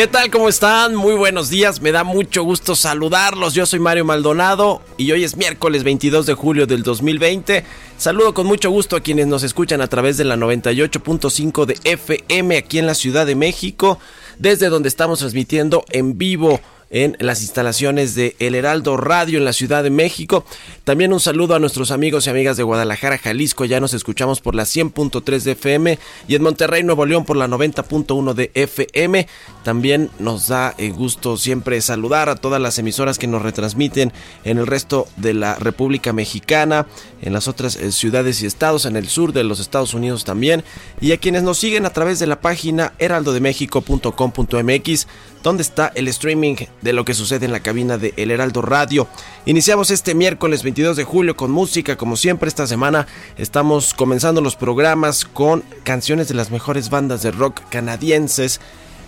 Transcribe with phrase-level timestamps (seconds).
[0.00, 0.30] ¿Qué tal?
[0.30, 0.94] ¿Cómo están?
[0.96, 1.82] Muy buenos días.
[1.82, 3.52] Me da mucho gusto saludarlos.
[3.52, 7.66] Yo soy Mario Maldonado y hoy es miércoles 22 de julio del 2020.
[7.98, 12.56] Saludo con mucho gusto a quienes nos escuchan a través de la 98.5 de FM
[12.56, 13.98] aquí en la Ciudad de México,
[14.38, 19.52] desde donde estamos transmitiendo en vivo en las instalaciones de El Heraldo Radio en la
[19.52, 20.44] Ciudad de México.
[20.84, 23.64] También un saludo a nuestros amigos y amigas de Guadalajara, Jalisco.
[23.64, 27.46] Ya nos escuchamos por la 100.3 de FM y en Monterrey, Nuevo León por la
[27.46, 29.26] 90.1 de FM.
[29.62, 34.12] También nos da eh, gusto siempre saludar a todas las emisoras que nos retransmiten
[34.44, 36.86] en el resto de la República Mexicana,
[37.22, 40.64] en las otras eh, ciudades y estados, en el sur de los Estados Unidos también,
[41.00, 45.06] y a quienes nos siguen a través de la página heraldodemexico.com.mx
[45.42, 49.08] donde está el streaming de lo que sucede en la cabina de El Heraldo Radio.
[49.46, 53.06] Iniciamos este miércoles 22 de julio con música, como siempre esta semana
[53.38, 58.60] estamos comenzando los programas con canciones de las mejores bandas de rock canadienses.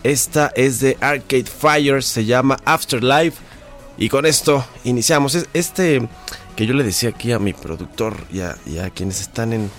[0.03, 3.39] Esta es de Arcade Fire, se llama Afterlife.
[3.99, 5.37] Y con esto iniciamos.
[5.53, 6.09] Este
[6.57, 9.71] que yo le decía aquí a mi productor y a, quienes están en,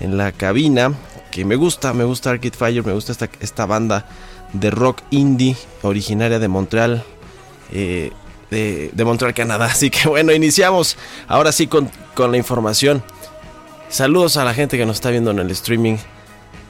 [0.00, 0.92] en, la cabina,
[1.30, 4.06] que me gusta, me gusta Arcade Fire, me gusta esta, esta banda
[4.52, 7.04] de rock indie originaria de Montreal.
[7.72, 8.12] Eh,
[8.50, 9.66] de, Montreal, Canadá.
[9.72, 10.96] Así que bueno, iniciamos
[11.26, 13.02] ahora sí con, con la información.
[13.88, 15.96] Saludos a la gente que nos está viendo en el streaming,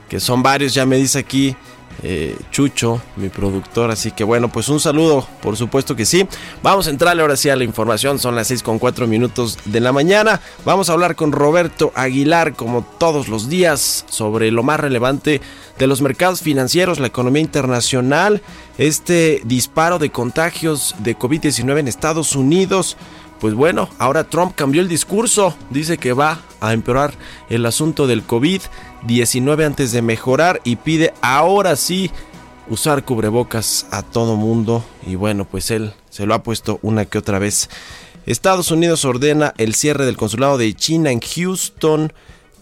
[0.09, 1.57] que son varios, ya me dice aquí
[2.03, 3.91] eh, Chucho, mi productor.
[3.91, 6.27] Así que bueno, pues un saludo, por supuesto que sí.
[6.63, 8.19] Vamos a entrarle ahora sí a la información.
[8.19, 10.41] Son las 6 con 4 minutos de la mañana.
[10.65, 15.41] Vamos a hablar con Roberto Aguilar, como todos los días, sobre lo más relevante
[15.79, 18.43] de los mercados financieros, la economía internacional,
[18.79, 22.97] este disparo de contagios de COVID-19 en Estados Unidos.
[23.43, 27.13] Pues bueno, ahora Trump cambió el discurso, dice que va a empeorar
[27.51, 32.13] el asunto del COVID-19 antes de mejorar y pide ahora sí
[32.69, 34.85] usar cubrebocas a todo mundo.
[35.09, 37.69] Y bueno, pues él se lo ha puesto una que otra vez.
[38.27, 42.13] Estados Unidos ordena el cierre del consulado de China en Houston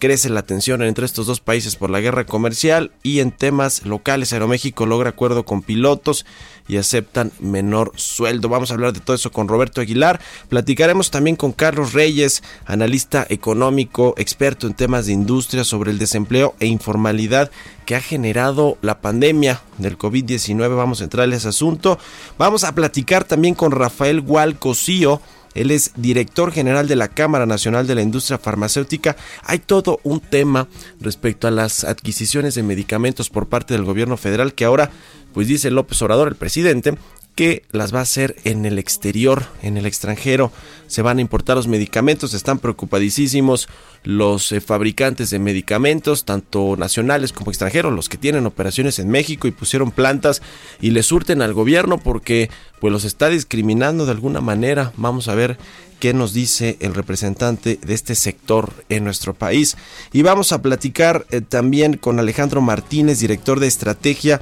[0.01, 4.33] crece la tensión entre estos dos países por la guerra comercial y en temas locales
[4.33, 6.25] Aeroméxico logra acuerdo con pilotos
[6.67, 8.49] y aceptan menor sueldo.
[8.49, 10.19] Vamos a hablar de todo eso con Roberto Aguilar.
[10.49, 16.55] Platicaremos también con Carlos Reyes, analista económico, experto en temas de industria sobre el desempleo
[16.59, 17.51] e informalidad
[17.85, 20.75] que ha generado la pandemia del COVID-19.
[20.75, 21.99] Vamos a entrar a ese asunto.
[22.39, 25.21] Vamos a platicar también con Rafael Gualcosío
[25.53, 29.15] él es director general de la Cámara Nacional de la Industria Farmacéutica.
[29.43, 30.67] Hay todo un tema
[30.99, 34.91] respecto a las adquisiciones de medicamentos por parte del gobierno federal que ahora,
[35.33, 36.97] pues dice López Obrador, el presidente,
[37.35, 40.51] que las va a hacer en el exterior, en el extranjero.
[40.87, 43.69] Se van a importar los medicamentos, están preocupadísimos
[44.03, 49.47] los eh, fabricantes de medicamentos, tanto nacionales como extranjeros, los que tienen operaciones en México
[49.47, 50.41] y pusieron plantas
[50.81, 52.49] y le surten al gobierno porque
[52.79, 54.91] pues los está discriminando de alguna manera.
[54.97, 55.57] Vamos a ver
[55.99, 59.77] qué nos dice el representante de este sector en nuestro país.
[60.11, 64.41] Y vamos a platicar eh, también con Alejandro Martínez, director de estrategia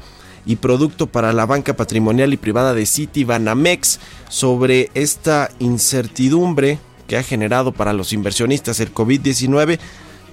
[0.50, 4.00] y producto para la banca patrimonial y privada de City Banamex
[4.30, 9.78] sobre esta incertidumbre que ha generado para los inversionistas el COVID-19.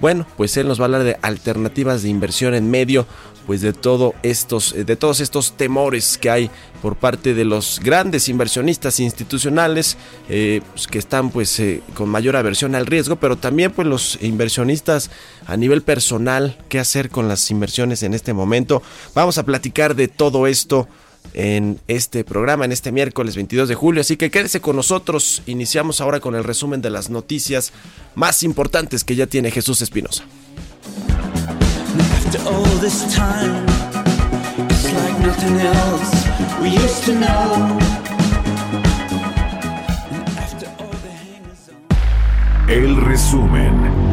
[0.01, 3.05] Bueno, pues él nos va a hablar de alternativas de inversión en medio
[3.47, 6.51] pues de todo estos de todos estos temores que hay
[6.81, 9.97] por parte de los grandes inversionistas institucionales
[10.29, 14.19] eh, pues, que están pues eh, con mayor aversión al riesgo pero también pues los
[14.21, 15.09] inversionistas
[15.47, 18.83] a nivel personal qué hacer con las inversiones en este momento
[19.15, 20.87] vamos a platicar de todo esto
[21.33, 24.01] en este programa, en este miércoles 22 de julio.
[24.01, 25.41] Así que quédese con nosotros.
[25.45, 27.73] Iniciamos ahora con el resumen de las noticias
[28.15, 30.23] más importantes que ya tiene Jesús Espinosa.
[32.27, 33.63] After all this time,
[34.69, 36.27] it's like nothing else
[36.61, 37.79] we used to know.
[42.67, 44.06] El resumen.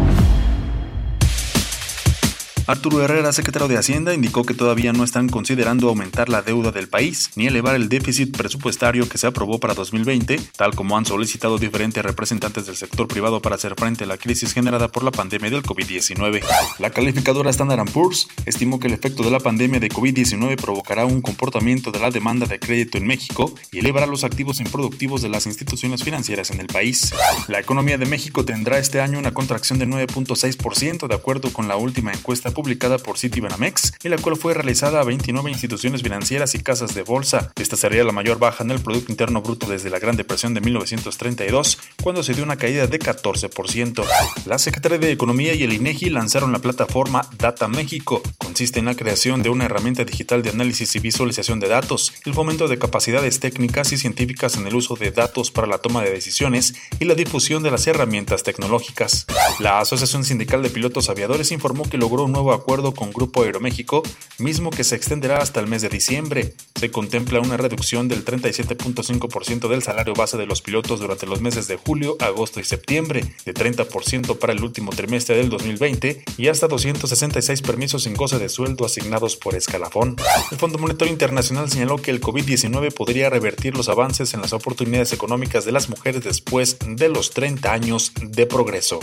[2.67, 6.89] Arturo Herrera, secretario de Hacienda, indicó que todavía no están considerando aumentar la deuda del
[6.89, 11.59] país ni elevar el déficit presupuestario que se aprobó para 2020, tal como han solicitado
[11.59, 15.51] diferentes representantes del sector privado para hacer frente a la crisis generada por la pandemia
[15.51, 16.43] del COVID-19.
[16.79, 21.21] La calificadora Standard Poor's estimó que el efecto de la pandemia de COVID-19 provocará un
[21.21, 25.45] comportamiento de la demanda de crédito en México y elevará los activos improductivos de las
[25.45, 27.13] instituciones financieras en el país.
[27.49, 31.77] La economía de México tendrá este año una contracción de 9.6% de acuerdo con la
[31.77, 36.63] última encuesta publicada por Citibanamex, en la cual fue realizada a 29 instituciones financieras y
[36.63, 37.53] casas de bolsa.
[37.57, 40.61] Esta sería la mayor baja en el Producto Interno Bruto desde la Gran Depresión de
[40.61, 44.05] 1932, cuando se dio una caída de 14%.
[44.47, 48.23] La Secretaría de Economía y el INEGI lanzaron la plataforma Data México.
[48.39, 52.35] Consiste en la creación de una herramienta digital de análisis y visualización de datos, el
[52.35, 56.11] fomento de capacidades técnicas y científicas en el uso de datos para la toma de
[56.11, 59.27] decisiones y la difusión de las herramientas tecnológicas.
[59.59, 64.03] La Asociación Sindical de Pilotos Aviadores informó que logró un nuevo acuerdo con Grupo Aeroméxico,
[64.39, 66.55] mismo que se extenderá hasta el mes de diciembre.
[66.75, 71.69] Se contempla una reducción del 37.5% del salario base de los pilotos durante los meses
[71.69, 76.69] de julio, agosto y septiembre, de 30% para el último trimestre del 2020 y hasta
[76.69, 80.17] 266 permisos sin goce de sueldo asignados por escalafón.
[80.51, 85.13] El Fondo Monetario Internacional señaló que el COVID-19 podría revertir los avances en las oportunidades
[85.13, 89.01] económicas de las mujeres después de los 30 años de progreso.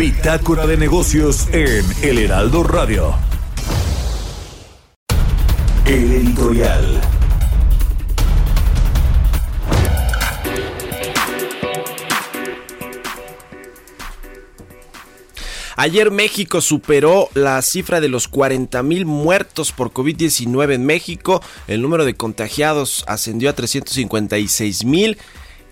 [0.00, 3.14] Bitácora de negocios en El Heraldo Radio.
[5.84, 7.02] El editorial.
[15.76, 21.42] Ayer México superó la cifra de los 40 mil muertos por COVID-19 en México.
[21.68, 25.18] El número de contagiados ascendió a 356 mil.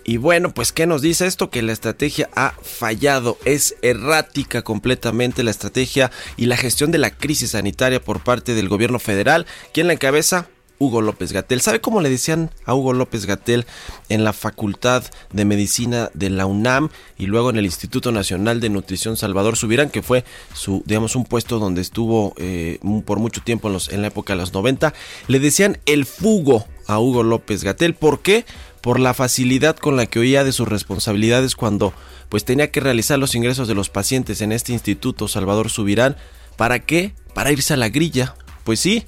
[0.08, 1.50] Y bueno, pues ¿qué nos dice esto?
[1.50, 7.10] Que la estrategia ha fallado, es errática completamente la estrategia y la gestión de la
[7.10, 9.44] crisis sanitaria por parte del gobierno federal.
[9.74, 10.48] ¿Quién la encabeza?
[10.78, 11.60] Hugo López Gatel.
[11.60, 13.66] ¿Sabe cómo le decían a Hugo López Gatel
[14.08, 16.88] en la Facultad de Medicina de la UNAM
[17.18, 20.24] y luego en el Instituto Nacional de Nutrición Salvador Subirán, que fue
[20.54, 24.32] su, digamos, un puesto donde estuvo eh, por mucho tiempo en, los, en la época
[24.32, 24.94] de los 90?
[25.26, 27.94] Le decían el fugo a Hugo López Gatel.
[27.94, 28.44] ¿Por qué?
[28.80, 31.92] Por la facilidad con la que oía de sus responsabilidades cuando
[32.28, 36.16] pues tenía que realizar los ingresos de los pacientes en este instituto Salvador Subirán.
[36.56, 37.12] ¿Para qué?
[37.34, 38.34] Para irse a la grilla.
[38.64, 39.06] Pues sí,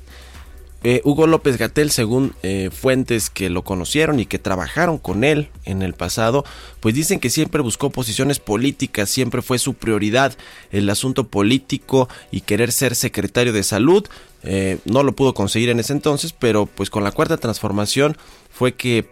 [0.82, 5.50] eh, Hugo López Gatel, según eh, fuentes que lo conocieron y que trabajaron con él
[5.66, 6.44] en el pasado,
[6.80, 10.32] pues dicen que siempre buscó posiciones políticas, siempre fue su prioridad
[10.70, 14.06] el asunto político y querer ser secretario de salud.
[14.42, 18.16] Eh, no lo pudo conseguir en ese entonces, pero pues con la cuarta transformación
[18.60, 19.02] fue que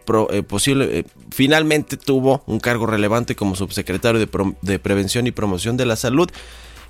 [0.47, 4.29] posible, finalmente tuvo un cargo relevante como subsecretario de,
[4.61, 6.29] de Prevención y Promoción de la Salud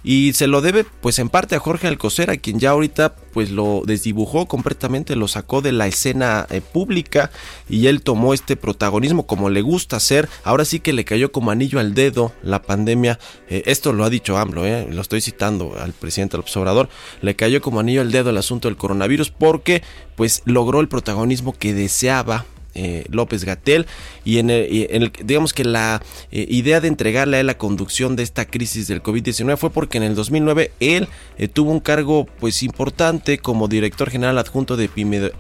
[0.09, 3.51] y se lo debe pues en parte a Jorge Alcocer, a quien ya ahorita pues
[3.51, 7.31] lo desdibujó completamente, lo sacó de la escena eh, pública
[7.69, 11.51] y él tomó este protagonismo como le gusta hacer, ahora sí que le cayó como
[11.51, 13.19] anillo al dedo la pandemia,
[13.51, 16.89] eh, esto lo ha dicho AMLO, eh, lo estoy citando al presidente López Obrador,
[17.21, 19.83] le cayó como anillo al dedo el asunto del coronavirus porque
[20.17, 23.87] pues logró el protagonismo que deseaba eh, López Gatel
[24.25, 28.23] y en el, digamos que la eh, idea de entregarle a él la conducción de
[28.23, 31.09] esta crisis del COVID-19 fue porque en el 2009 él
[31.39, 34.91] eh, tuvo un cargo pues importante como director general adjunto de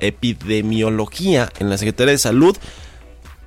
[0.01, 2.57] epidemiología en la Secretaría de Salud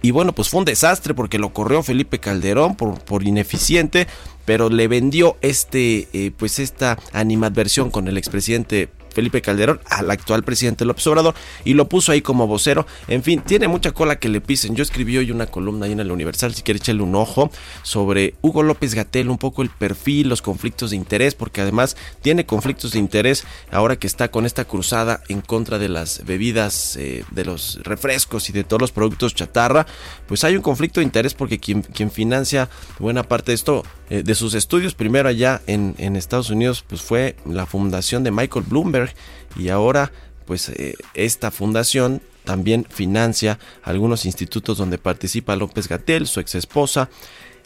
[0.04, 4.08] y bueno, pues fue un desastre porque lo corrió Felipe Calderón por, por ineficiente,
[4.46, 10.86] pero le vendió este, pues esta animadversión con el expresidente Felipe Calderón al actual presidente
[10.86, 12.86] López Obrador y lo puso ahí como vocero.
[13.08, 14.76] En fin, tiene mucha cola que le pisen.
[14.76, 17.52] Yo escribí hoy una columna ahí en el Universal, si quiere echarle un ojo,
[17.84, 22.46] sobre Hugo López Gatel, un poco el perfil, los conflictos de interés, porque además tiene
[22.46, 27.24] conflictos de interés ahora que está con esta cruzada en contra de las bebidas, eh,
[27.32, 29.86] de los refrescos y de todos los productos chatarra.
[30.28, 34.36] Pues hay un conflicto de interés porque quien, financia buena parte de esto, eh, de
[34.36, 39.01] sus estudios, primero allá en, en Estados Unidos, pues fue la fundación de Michael Bloomberg
[39.56, 40.12] Y ahora
[40.46, 47.10] pues eh, esta fundación también financia algunos institutos donde participa López Gatel, su ex esposa,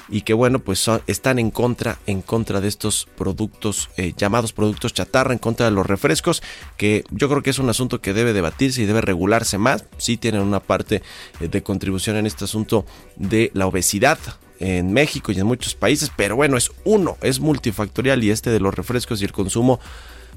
[0.08, 4.54] y que bueno, pues son, están en contra, en contra de estos productos eh, llamados
[4.54, 6.44] productos chatarra, en contra de los refrescos,
[6.77, 9.86] que yo creo que es un asunto que debe debatirse y debe regularse más.
[9.98, 11.01] Sí tienen una parte
[11.39, 14.20] eh, de contribución en este asunto de la obesidad
[14.60, 18.60] en México y en muchos países, pero bueno, es uno, es multifactorial y este de
[18.60, 19.80] los refrescos y el consumo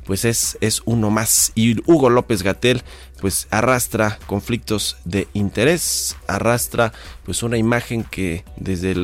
[0.09, 1.53] pues es, es uno más.
[1.55, 2.83] Y Hugo López Gatel
[3.21, 6.95] pues arrastra conflictos de interés, arrastra
[7.27, 8.97] pues una imagen que desde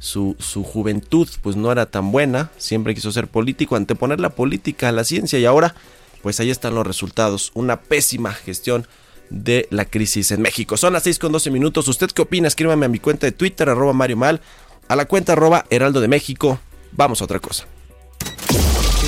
[0.00, 4.90] su, su, juventud pues no era tan buena, siempre quiso ser político, anteponer la política
[4.90, 5.74] a la ciencia y ahora
[6.20, 8.86] pues ahí están los resultados, una pésima gestión
[9.30, 10.76] de la crisis en México.
[10.76, 11.88] Son las 6 con 12 minutos.
[11.88, 12.48] ¿Usted qué opina?
[12.48, 14.42] Escríbame a mi cuenta de Twitter, arroba Mario Mal,
[14.88, 16.60] a la cuenta arroba Heraldo de México.
[16.92, 17.66] Vamos a otra cosa.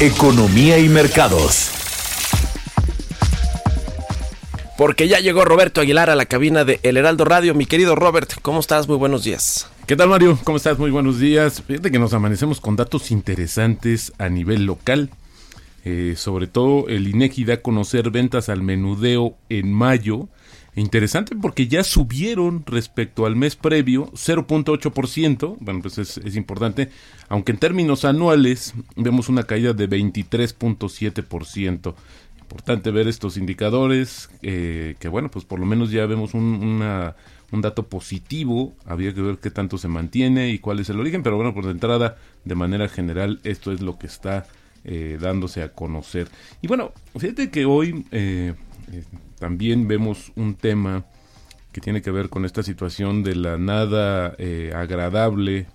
[0.03, 1.71] Economía y mercados.
[4.77, 7.55] Porque ya llegó Roberto Aguilar a la cabina de El Heraldo Radio.
[7.55, 8.89] Mi querido Robert, ¿cómo estás?
[8.89, 9.71] Muy buenos días.
[9.87, 10.41] ¿Qué tal Mario?
[10.43, 10.77] ¿Cómo estás?
[10.77, 11.63] Muy buenos días.
[11.65, 15.09] Fíjate que nos amanecemos con datos interesantes a nivel local.
[15.85, 20.27] Eh, sobre todo el INEGI da a conocer ventas al menudeo en mayo
[20.75, 26.89] Interesante porque ya subieron respecto al mes previo 0.8%, bueno, pues es, importante,
[27.29, 31.95] aunque en términos anuales vemos una caída de 23.7%.
[32.41, 36.83] Importante ver estos indicadores, eh, que bueno, pues por lo menos ya vemos un,
[37.51, 41.37] dato positivo, había que ver qué tanto se mantiene y cuál es el origen, pero
[41.37, 44.47] bueno, por de entrada, de manera general, esto es lo que está
[44.85, 46.31] eh, dándose a conocer.
[46.63, 48.07] Y bueno, fíjate que hoy...
[48.11, 48.55] Eh,
[49.39, 51.05] también vemos un tema
[51.73, 55.67] que tiene que ver con esta situación de la nada eh, agradable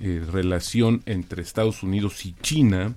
[0.00, 2.94] eh, relación entre Estados Unidos y China,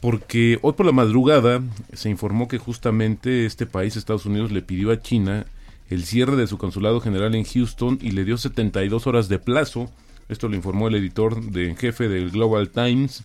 [0.00, 1.62] porque hoy por la madrugada
[1.92, 5.46] se informó que justamente este país, Estados Unidos, le pidió a China
[5.88, 9.90] el cierre de su consulado general en Houston y le dio 72 horas de plazo.
[10.28, 13.24] Esto lo informó el editor de jefe del Global Times,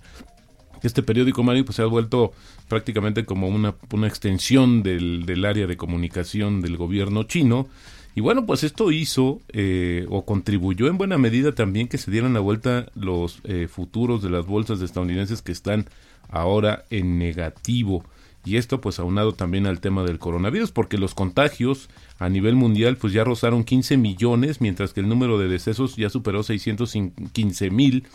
[0.86, 2.34] este periódico, Mario, pues se ha vuelto
[2.68, 7.68] prácticamente como una, una extensión del, del, área de comunicación del gobierno chino.
[8.16, 12.34] Y bueno, pues esto hizo eh, o contribuyó en buena medida también que se dieran
[12.34, 15.86] la vuelta los eh, futuros de las bolsas estadounidenses que están
[16.30, 18.06] ahora en negativo.
[18.46, 22.96] Y esto pues aunado también al tema del coronavirus, porque los contagios a nivel mundial
[22.96, 28.06] pues ya rozaron 15 millones, mientras que el número de decesos ya superó 615 mil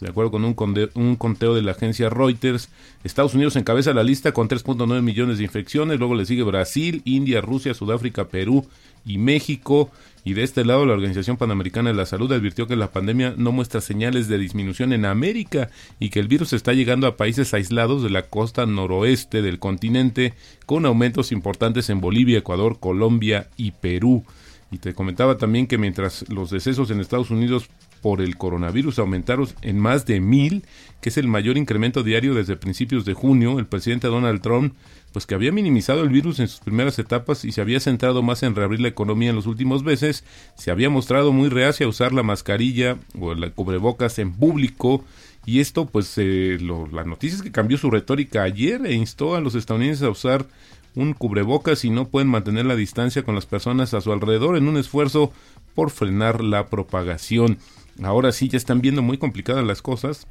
[0.00, 2.70] de acuerdo con un, conteo de la agencia Reuters,
[3.04, 7.42] Estados Unidos encabeza la lista con 3.9 millones de infecciones, luego le sigue Brasil, India,
[7.42, 8.66] Rusia, Sudáfrica, Perú
[9.04, 9.90] y México.
[10.24, 13.52] Y de este lado, la Organización Panamericana de la Salud advirtió que la pandemia no
[13.52, 18.02] muestra señales de disminución en América y que el virus está llegando a países aislados
[18.02, 20.34] de la costa noroeste del continente,
[20.66, 24.24] con aumentos importantes en Bolivia, Ecuador, Colombia y Perú.
[24.70, 27.68] Y te comentaba también que mientras los decesos en Estados Unidos
[28.00, 30.64] por el coronavirus aumentaron en más de mil,
[31.00, 33.58] que es el mayor incremento diario desde principios de junio.
[33.58, 34.74] El presidente Donald Trump,
[35.12, 38.42] pues que había minimizado el virus en sus primeras etapas y se había centrado más
[38.42, 40.24] en reabrir la economía en los últimos meses,
[40.56, 45.04] se había mostrado muy reacia a usar la mascarilla o la cubrebocas en público.
[45.46, 49.40] Y esto, pues, eh, la noticia es que cambió su retórica ayer e instó a
[49.40, 50.46] los estadounidenses a usar
[50.94, 54.68] un cubrebocas y no pueden mantener la distancia con las personas a su alrededor en
[54.68, 55.32] un esfuerzo
[55.74, 57.58] por frenar la propagación
[58.02, 60.26] ahora sí ya están viendo muy complicadas las cosas.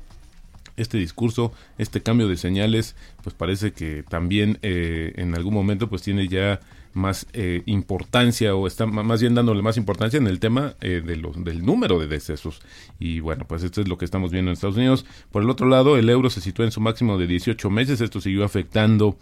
[0.78, 6.02] Este discurso, este cambio de señales, pues parece que también eh, en algún momento pues
[6.02, 6.62] tiene ya
[6.94, 11.16] más eh, importancia o está más bien dándole más importancia en el tema eh, de
[11.16, 12.62] los, del número de decesos.
[13.00, 15.06] Y bueno, pues esto es lo que estamos viendo en Estados Unidos.
[15.32, 18.02] Por el otro lado, el euro se sitúa en su máximo de 18 meses.
[18.02, 19.18] Esto siguió afectando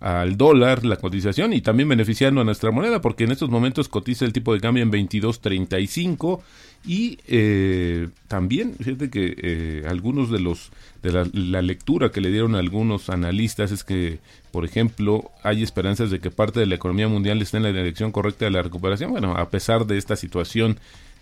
[0.00, 4.24] al dólar, la cotización y también beneficiando a nuestra moneda porque en estos momentos cotiza
[4.24, 6.40] el tipo de cambio en 22.35
[6.86, 10.70] y eh, también, fíjate que eh, algunos de los
[11.02, 14.18] de la, lectura que le dieron algunos analistas es que,
[14.50, 18.10] por ejemplo, hay esperanzas de que parte de la economía mundial esté en la dirección
[18.10, 19.10] correcta de la recuperación.
[19.10, 20.78] Bueno, a pesar de esta situación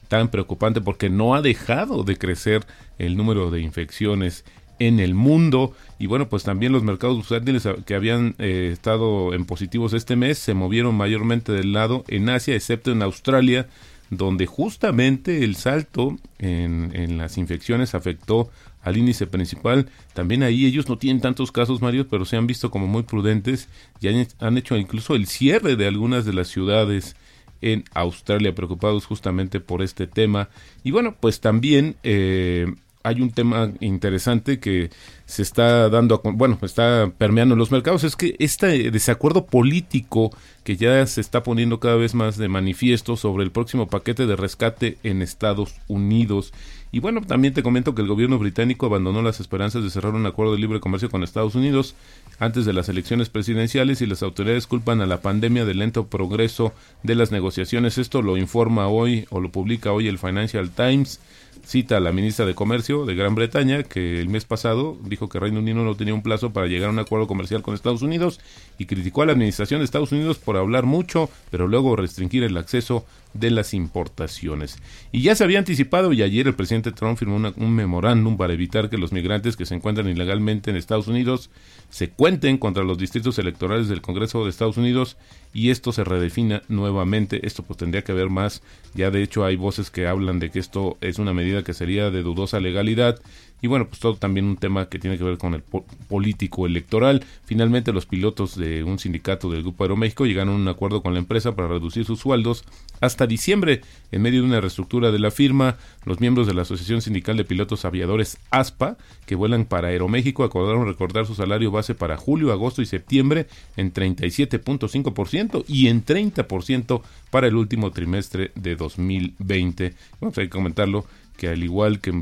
[0.09, 2.64] tan preocupante, porque no ha dejado de crecer
[2.99, 4.45] el número de infecciones
[4.78, 9.47] en el mundo y bueno pues también los mercados bursátiles que habían eh, estado en
[9.47, 13.68] positivos este mes se movieron mayormente del lado en Asia excepto en Australia
[14.11, 18.50] donde justamente el salto en, en, las infecciones afectó
[18.87, 19.88] al índice principal.
[20.14, 23.68] También ahí ellos no tienen tantos casos, Mario, pero se han visto como muy prudentes
[24.00, 27.16] y han, hecho incluso el cierre de algunas de las ciudades
[27.62, 30.50] en Australia, preocupados justamente por este tema.
[30.85, 32.73] Y bueno, pues también eh,
[33.06, 34.90] hay un tema interesante que
[35.26, 40.36] se está dando, a, bueno, está permeando en los mercados, es que este desacuerdo político
[40.64, 44.34] que ya se está poniendo cada vez más de manifiesto sobre el próximo paquete de
[44.34, 46.52] rescate en Estados Unidos.
[46.90, 50.26] Y bueno, también te comento que el gobierno británico abandonó las esperanzas de cerrar un
[50.26, 51.94] acuerdo de libre comercio con Estados Unidos
[52.40, 56.72] antes de las elecciones presidenciales y las autoridades culpan a la pandemia del lento progreso
[57.04, 57.98] de las negociaciones.
[57.98, 61.20] Esto lo informa hoy o lo publica hoy el Financial Times
[61.66, 65.40] cita a la ministra de Comercio de Gran Bretaña, que el mes pasado dijo que
[65.40, 68.40] Reino Unido no tenía un plazo para llegar a un acuerdo comercial con Estados Unidos
[68.78, 72.56] y criticó a la administración de Estados Unidos por hablar mucho, pero luego restringir el
[72.56, 73.04] acceso
[73.35, 74.78] de las importaciones.
[75.12, 78.88] Y ya se había anticipado y ayer el presidente Trump firmó un memorándum para evitar
[78.88, 81.50] que los migrantes que se encuentran ilegalmente en Estados Unidos
[81.90, 85.16] se cuenten contra los distritos electorales del Congreso de Estados Unidos
[85.52, 87.46] y esto se redefina nuevamente.
[87.46, 88.62] Esto pues tendría que ver más.
[88.94, 92.10] Ya de hecho hay voces que hablan de que esto es una medida que sería
[92.10, 93.20] de dudosa legalidad
[93.62, 95.62] y bueno, pues todo también un tema que tiene que ver con el
[96.08, 97.25] político electoral.
[97.46, 101.20] Finalmente los pilotos de un sindicato del Grupo Aeroméxico llegaron a un acuerdo con la
[101.20, 102.64] empresa para reducir sus sueldos
[103.00, 103.80] hasta diciembre.
[104.12, 107.44] En medio de una reestructura de la firma, los miembros de la Asociación Sindical de
[107.44, 112.82] Pilotos Aviadores ASPA, que vuelan para Aeroméxico, acordaron recordar su salario base para julio, agosto
[112.82, 113.46] y septiembre
[113.76, 119.94] en 37.5% y en 30% para el último trimestre de 2020.
[120.20, 121.06] Vamos a comentarlo
[121.37, 122.12] que al igual que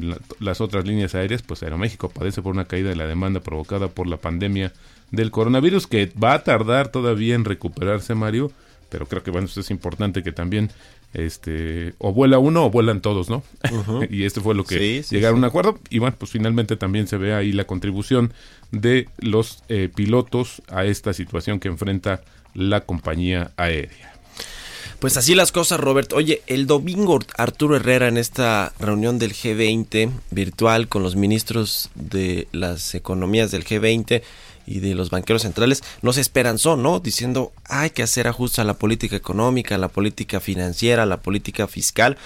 [0.40, 4.06] las otras líneas aéreas, pues Aeroméxico padece por una caída de la demanda provocada por
[4.06, 4.73] la pandemia
[5.11, 8.50] del coronavirus, que va a tardar todavía en recuperarse, Mario,
[8.88, 10.71] pero creo que bueno, es importante que también
[11.14, 13.42] este o vuela uno o vuelan todos, ¿no?
[14.11, 17.16] y este fue lo que llegaron a un acuerdo y bueno, pues finalmente también se
[17.16, 18.33] ve ahí la contribución
[18.73, 22.23] de los eh, pilotos a esta situación que enfrenta
[22.54, 24.13] la compañía aérea.
[25.04, 26.14] Pues así las cosas, Robert.
[26.14, 32.49] Oye, el domingo Arturo Herrera en esta reunión del G20 virtual con los ministros de
[32.52, 34.23] las economías del G20
[34.66, 37.00] y de los banqueros centrales nos esperanzó, ¿no?
[37.00, 41.20] Diciendo hay que hacer ajustes a la política económica, a la política financiera, a la
[41.20, 42.16] política fiscal.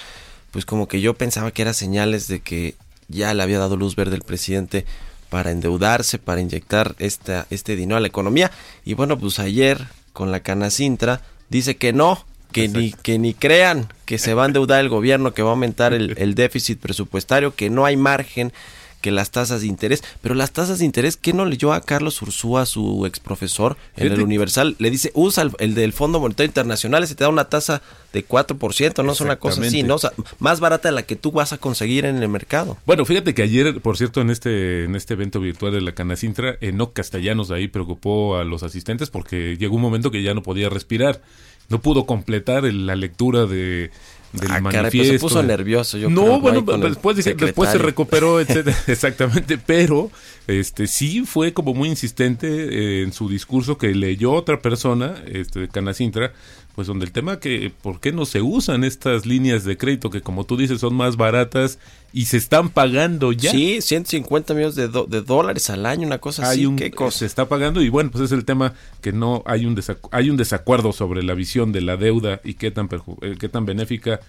[0.53, 2.77] Pues como que yo pensaba que eran señales de que
[3.09, 4.87] ya le había dado luz verde el presidente
[5.31, 8.53] para endeudarse, para inyectar esta, este dinero a la economía.
[8.85, 13.89] Y bueno, pues ayer con la Canacintra dice que no, que ni, que ni crean
[14.05, 17.55] que se va a endeudar el gobierno, que va a aumentar el, el, déficit presupuestario,
[17.55, 18.53] que no hay margen,
[19.01, 20.03] que las tasas de interés.
[20.21, 24.13] Pero las tasas de interés, ¿qué no leyó a Carlos Ursúa, su ex profesor en
[24.13, 24.77] el Universal?
[24.79, 27.83] Le dice, usa el, del Fondo Monetario Internacional, se te da una tasa
[28.13, 29.97] de 4%, no es una cosa así, ¿no?
[29.97, 32.77] O sea, más barata de la que tú vas a conseguir en el mercado.
[32.87, 36.57] Bueno, fíjate que ayer, por cierto, en este, en este evento virtual de la Canacintra,
[36.61, 40.69] Enoc Castellanos ahí preocupó a los asistentes porque llegó un momento que ya no podía
[40.69, 41.21] respirar
[41.69, 43.91] no pudo completar la lectura de
[44.33, 44.71] del ah, manifiesto.
[44.71, 45.99] Caray, pues se puso nervioso.
[45.99, 50.11] Yo no, bueno, después, después se recuperó, etcétera, exactamente, pero
[50.47, 55.69] este sí fue como muy insistente eh, en su discurso que leyó otra persona, este
[55.69, 56.33] Canacintra,
[56.79, 60.21] pues donde el tema que por qué no se usan estas líneas de crédito que
[60.21, 61.81] como tú dices son más baratas
[62.13, 63.51] y se están pagando ya.
[63.51, 66.73] Sí, 150 millones de, de dólares al año, una cosa así.
[66.77, 67.19] ¿Qué cosa?
[67.19, 69.77] Se está pagando y bueno, pues es el tema que no hay un
[70.13, 72.89] hay un desacuerdo sobre la visión de la deuda y qué tan
[73.23, 74.21] eh, qué tan benéfica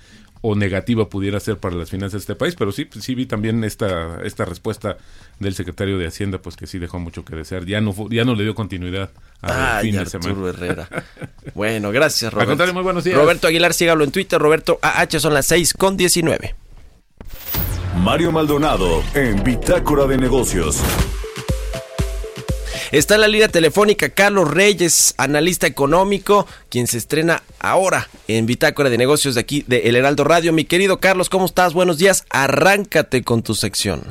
[0.41, 3.63] o negativa pudiera ser para las finanzas de este país, pero sí, sí vi también
[3.63, 4.97] esta, esta respuesta
[5.39, 8.36] del secretario de Hacienda, pues que sí dejó mucho que desear, ya no ya no
[8.36, 9.10] le dio continuidad
[9.41, 10.49] al fin de semana.
[10.49, 10.88] Herrera.
[11.54, 12.73] bueno, gracias Roberto.
[12.73, 13.17] muy buenos días.
[13.17, 16.56] Roberto Aguilar, sígalo en Twitter, Roberto AH son las 6 con 19.
[17.97, 20.82] Mario Maldonado en Bitácora de Negocios.
[22.91, 28.89] Está en la línea telefónica Carlos Reyes, analista económico, quien se estrena ahora en Bitácora
[28.89, 30.54] de Negocios de aquí de El Heraldo Radio.
[30.54, 31.75] Mi querido Carlos, ¿cómo estás?
[31.75, 32.25] Buenos días.
[32.32, 34.02] Arráncate con tu sección.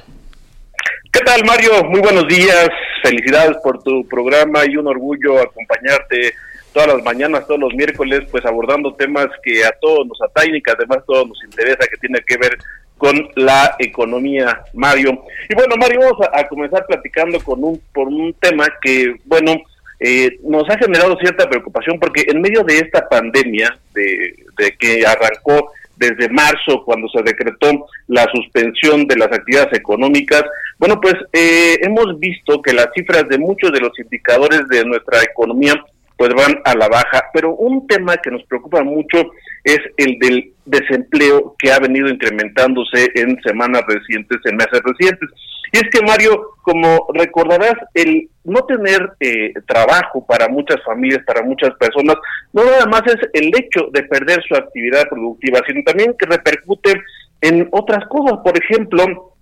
[1.13, 1.83] ¿Qué tal, Mario?
[1.91, 2.69] Muy buenos días.
[3.03, 6.35] Felicidades por tu programa y un orgullo acompañarte
[6.73, 10.63] todas las mañanas, todos los miércoles, pues abordando temas que a todos nos atañen y
[10.63, 12.57] que además a todos nos interesa, que tiene que ver
[12.99, 15.25] con la economía, Mario.
[15.49, 19.55] Y bueno, Mario, vamos a, comenzar platicando con un, por un tema que, bueno,
[20.01, 24.35] eh, nos ha generado cierta preocupación porque en medio de esta pandemia, de,
[24.79, 30.43] que arrancó desde marzo, cuando se decretó la suspensión de las actividades económicas,
[30.79, 35.23] bueno, pues eh, hemos visto que las cifras de muchos de los indicadores de nuestra
[35.23, 35.75] economía
[36.19, 37.31] pues van a la baja.
[37.33, 39.31] Pero un tema que nos preocupa mucho
[39.65, 45.31] es el del desempleo que ha venido incrementándose en semanas recientes, en meses recientes.
[45.73, 51.43] Y es que, Mario, como recordarás, el no tener eh, trabajo para muchas familias, para
[51.43, 52.17] muchas personas,
[52.53, 56.95] no nada más es el hecho de perder su actividad productiva, sino también que repercute
[57.43, 58.39] en otras cosas.
[58.43, 59.35] Por ejemplo,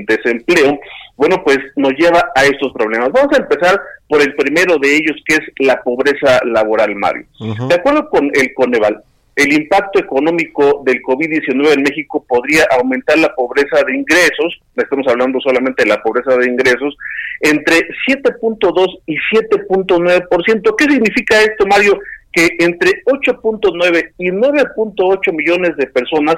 [0.06, 0.76] desempleo,
[1.16, 3.12] bueno, pues nos lleva a estos problemas.
[3.12, 7.26] Vamos a empezar por el primero de ellos, que es la pobreza laboral, Mario.
[7.68, 9.04] De acuerdo con el Coneval,
[9.36, 15.40] el impacto económico del COVID-19 en México podría aumentar la pobreza de ingresos, estamos hablando
[15.40, 16.96] solamente de la pobreza de ingresos,
[17.40, 20.76] entre 7.2 y 7.9%.
[20.76, 21.98] ¿Qué significa esto, Mario?
[22.32, 26.36] Que entre 8.9 y 9.8 millones de personas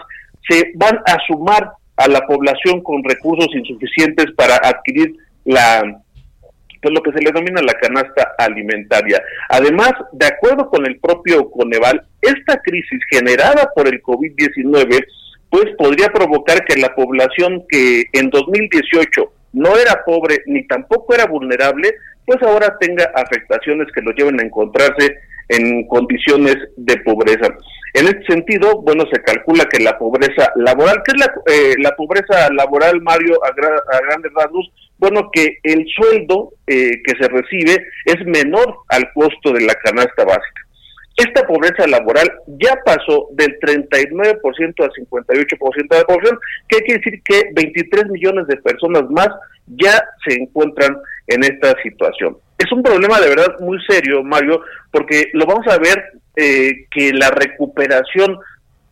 [0.48, 6.00] se van a sumar a la población con recursos insuficientes para adquirir la
[6.84, 9.22] pues lo que se le denomina la canasta alimentaria.
[9.48, 15.06] Además, de acuerdo con el propio Coneval, esta crisis generada por el COVID-19
[15.48, 21.26] pues podría provocar que la población que en 2018 no era pobre ni tampoco era
[21.26, 21.94] vulnerable,
[22.26, 25.16] pues ahora tenga afectaciones que lo lleven a encontrarse
[25.48, 27.54] en condiciones de pobreza.
[27.94, 31.94] En este sentido, bueno, se calcula que la pobreza laboral, ¿qué es la, eh, la
[31.94, 34.68] pobreza laboral, Mario, a, a grandes rasgos?
[34.98, 40.24] Bueno, que el sueldo eh, que se recibe es menor al costo de la canasta
[40.24, 40.62] básica.
[41.16, 42.28] Esta pobreza laboral
[42.58, 48.48] ya pasó del 39% al 58% de la población, que quiere decir que 23 millones
[48.48, 49.28] de personas más
[49.66, 50.96] ya se encuentran
[51.28, 52.36] en esta situación.
[52.58, 56.02] Es un problema de verdad muy serio, Mario, porque lo vamos a ver
[56.36, 58.38] eh, que la recuperación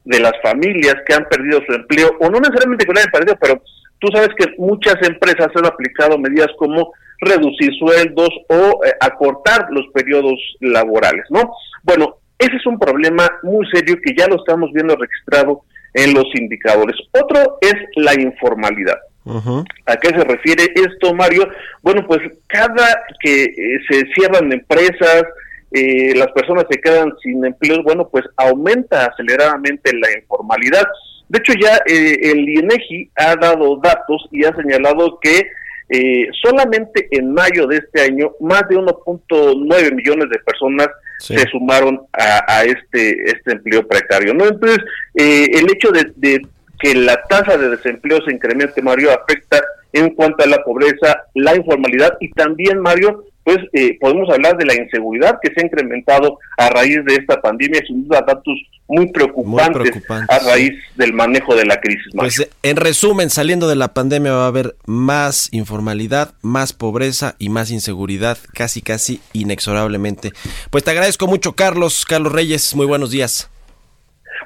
[0.04, 3.36] de las familias que han perdido su empleo, o no necesariamente que lo hayan perdido,
[3.40, 3.62] pero
[3.98, 9.86] tú sabes que muchas empresas han aplicado medidas como reducir sueldos o eh, acortar los
[9.94, 11.52] periodos laborales, ¿no?
[11.84, 15.62] Bueno, ese es un problema muy serio que ya lo estamos viendo registrado
[15.94, 16.96] en los indicadores.
[17.12, 18.98] Otro es la informalidad.
[19.24, 21.48] ¿A qué se refiere esto, Mario?
[21.82, 25.24] Bueno, pues cada que eh, se cierran empresas,
[25.70, 30.84] eh, las personas se quedan sin empleos, bueno, pues aumenta aceleradamente la informalidad.
[31.28, 35.50] De hecho, ya eh, el INEGI ha dado datos y ha señalado que
[35.88, 42.00] eh, solamente en mayo de este año, más de 1.9 millones de personas se sumaron
[42.12, 44.32] a, este, este empleo precario.
[44.32, 44.46] ¿no?
[44.46, 44.78] Entonces,
[45.14, 46.40] eh, el hecho de,
[46.82, 51.54] que la tasa de desempleo se incremente, Mario, afecta en cuanto a la pobreza, la
[51.54, 56.38] informalidad y también, Mario, pues eh, podemos hablar de la inseguridad que se ha incrementado
[56.56, 61.64] a raíz de esta pandemia, sin duda datos muy preocupantes, a raíz del manejo de
[61.64, 62.12] la crisis.
[62.14, 67.48] Pues en resumen, saliendo de la pandemia va a haber más informalidad, más pobreza y
[67.48, 70.32] más inseguridad, casi casi inexorablemente.
[70.70, 73.51] Pues te agradezco mucho, Carlos, Carlos Reyes, muy buenos días.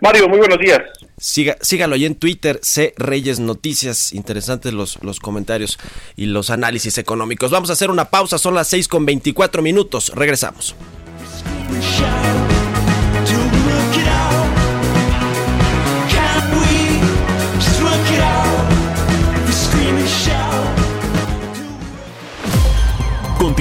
[0.01, 0.81] Mario, muy buenos días.
[1.19, 4.13] Siga, sígalo ahí en Twitter, C Reyes Noticias.
[4.13, 5.79] Interesantes los, los comentarios
[6.17, 7.51] y los análisis económicos.
[7.51, 10.13] Vamos a hacer una pausa, son las 6 con 24 minutos.
[10.15, 10.75] Regresamos.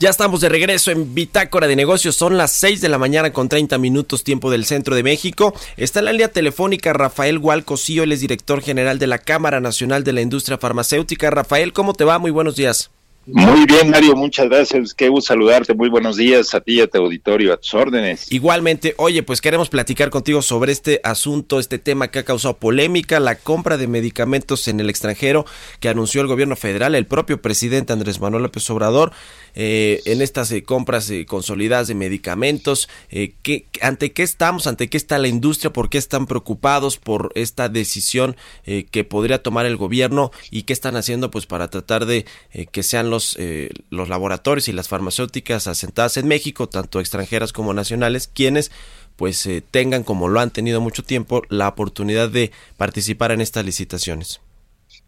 [0.00, 2.14] Ya estamos de regreso en Bitácora de Negocios.
[2.14, 5.52] Son las 6 de la mañana con 30 minutos tiempo del centro de México.
[5.76, 10.04] Está en la línea telefónica Rafael Hualcosío, él es director general de la Cámara Nacional
[10.04, 11.30] de la Industria Farmacéutica.
[11.30, 12.20] Rafael, ¿cómo te va?
[12.20, 12.92] Muy buenos días.
[13.30, 14.94] Muy bien, Mario, muchas gracias.
[14.94, 15.74] Qué gusto saludarte.
[15.74, 18.32] Muy buenos días a ti y a tu auditorio, a tus órdenes.
[18.32, 23.20] Igualmente, oye, pues queremos platicar contigo sobre este asunto, este tema que ha causado polémica,
[23.20, 25.44] la compra de medicamentos en el extranjero
[25.78, 29.12] que anunció el gobierno federal, el propio presidente Andrés Manuel López Obrador,
[29.58, 32.88] eh, en estas eh, compras eh, consolidadas de medicamentos.
[33.10, 34.66] ¿qué, ¿Ante qué estamos?
[34.66, 35.70] ¿Ante qué está la industria?
[35.70, 40.30] ¿Por qué están preocupados por esta decisión que podría tomar el gobierno?
[40.50, 42.24] ¿Y qué están haciendo pues para tratar de
[42.72, 47.74] que sean los los, eh, laboratorios y las farmacéuticas asentadas en México, tanto extranjeras como
[47.74, 48.70] nacionales, quienes
[49.16, 53.64] pues eh, tengan, como lo han tenido mucho tiempo, la oportunidad de participar en estas
[53.64, 54.40] licitaciones.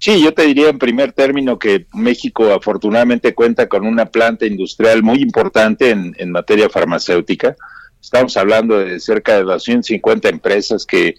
[0.00, 5.02] Sí, yo te diría en primer término que México afortunadamente cuenta con una planta industrial
[5.02, 7.54] muy importante en, materia farmacéutica.
[8.00, 11.16] Estamos hablando de cerca de 250 empresas que,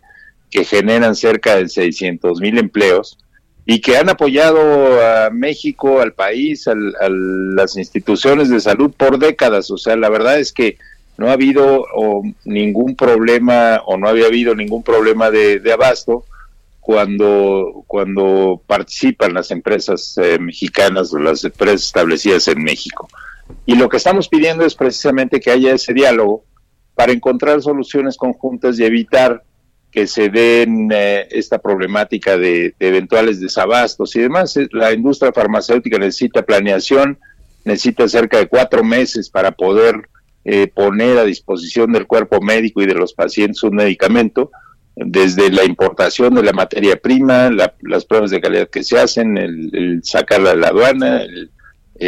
[0.50, 3.20] que generan cerca de 600 mil empleos
[3.68, 4.60] y que han apoyado
[5.06, 9.70] a México, al país, a las instituciones de salud por décadas.
[9.70, 10.80] O sea, la verdad es que
[11.18, 11.86] no ha habido
[12.46, 16.26] ningún problema o no había habido ningún problema de, abasto
[16.82, 23.08] cuando, cuando participan las empresas eh, mexicanas o las empresas establecidas en México.
[23.66, 26.44] Y lo que estamos pidiendo es precisamente que haya ese diálogo
[26.96, 29.44] para encontrar soluciones conjuntas y evitar
[29.92, 34.56] que se den eh, esta problemática de, eventuales desabastos y demás.
[34.58, 37.20] Eh, la industria farmacéutica necesita planeación,
[37.66, 40.10] necesita cerca de cuatro meses para poder
[40.46, 44.50] eh, poner a disposición del cuerpo médico y de los pacientes un medicamento,
[44.96, 47.50] desde la importación de la materia prima,
[47.82, 51.50] las pruebas de calidad que se hacen, el, sacarla de la aduana, el,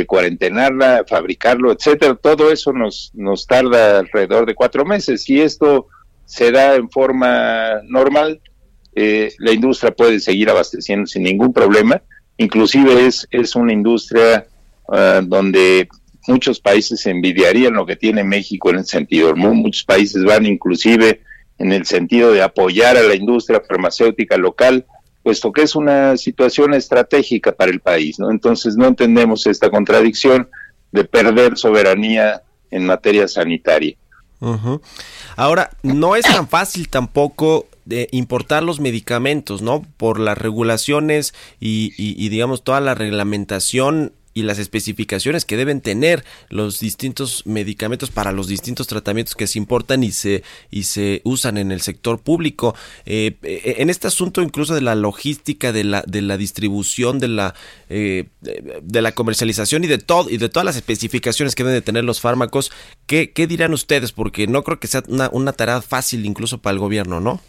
[0.07, 2.15] cuarentenarla, fabricarlo, etcétera.
[2.15, 5.87] Todo eso nos, nos tarda alrededor de cuatro meses y esto
[6.25, 8.41] se da en forma normal,
[8.95, 12.01] eh, la industria puede seguir abasteciendo sin ningún problema.
[12.37, 14.47] Inclusive es, es una industria
[14.89, 15.87] ah, donde
[16.27, 19.35] muchos países envidiarían lo que tiene México en ese sentido.
[19.35, 21.21] Muchos países van inclusive
[21.57, 24.85] en el sentido de apoyar a la industria farmacéutica local,
[25.21, 28.29] puesto que es una situación estratégica para el país, ¿no?
[28.29, 30.49] Entonces no entendemos esta contradicción
[30.91, 33.95] de perder soberanía en materia sanitaria.
[35.37, 39.83] Ahora, no es tan fácil tampoco de importar los medicamentos, ¿no?
[39.95, 46.23] Por las regulaciones y, y digamos, toda la reglamentación y las especificaciones que deben tener
[46.49, 51.57] los distintos medicamentos para los distintos tratamientos que se importan y se y se usan
[51.57, 52.75] en el sector público.
[53.05, 57.27] Eh, eh, en este asunto incluso de la logística de la de la distribución de
[57.27, 57.55] la
[57.89, 61.81] eh, de la comercialización y de todo y de todas las especificaciones que deben de
[61.81, 62.71] tener los fármacos
[63.05, 66.73] qué, qué dirán ustedes porque no creo que sea una, una tarea fácil incluso para
[66.73, 67.41] el gobierno no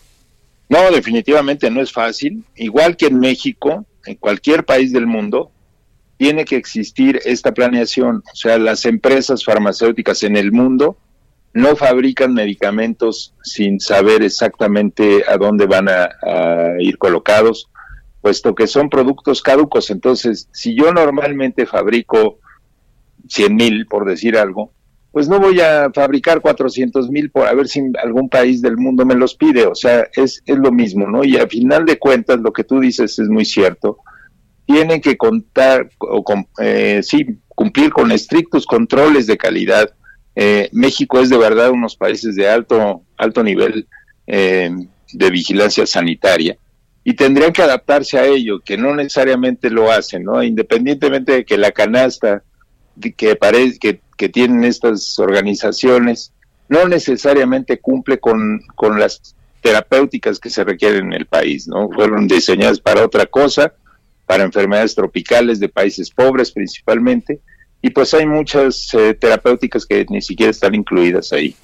[0.69, 2.43] no definitivamente no es fácil.
[2.57, 5.51] Igual que en México en cualquier país del mundo
[6.17, 8.23] tiene que existir esta planeación.
[8.33, 10.97] O sea, las empresas farmacéuticas en el mundo
[11.53, 16.09] no fabrican medicamentos sin saber exactamente a dónde van a,
[16.81, 17.71] ir colocados,
[18.21, 19.91] puesto que son productos caducos.
[19.91, 22.39] Entonces, si yo normalmente fabrico
[23.29, 24.73] 100 mil, por decir algo,
[25.13, 29.07] pues no voy a fabricar 400 mil por a ver si algún país del mundo
[29.07, 29.65] me los pide.
[29.67, 31.23] O sea, es, es lo mismo, ¿no?
[31.23, 33.99] Y a final de cuentas, lo que tú dices es muy cierto
[34.67, 36.25] tienen que contar o
[36.61, 39.91] eh, sí, cumplir con estrictos controles de calidad.
[40.35, 43.87] Eh, México es de verdad unos países de alto alto nivel
[44.27, 44.71] eh,
[45.13, 46.57] de vigilancia sanitaria
[47.05, 50.43] y tendrían que adaptarse a ello, que no necesariamente lo hacen, ¿no?
[50.43, 52.43] Independientemente de que la canasta
[53.17, 56.33] que, parece, que, que tienen estas organizaciones
[56.69, 61.91] no necesariamente cumple con, con las terapéuticas que se requieren en el país, ¿no?
[61.91, 63.75] Fueron diseñadas para otra cosa
[64.27, 67.41] para enfermedades tropicales de países pobres principalmente,
[67.83, 71.55] y pues hay muchas eh, terapéuticas que ni siquiera están incluidas ahí.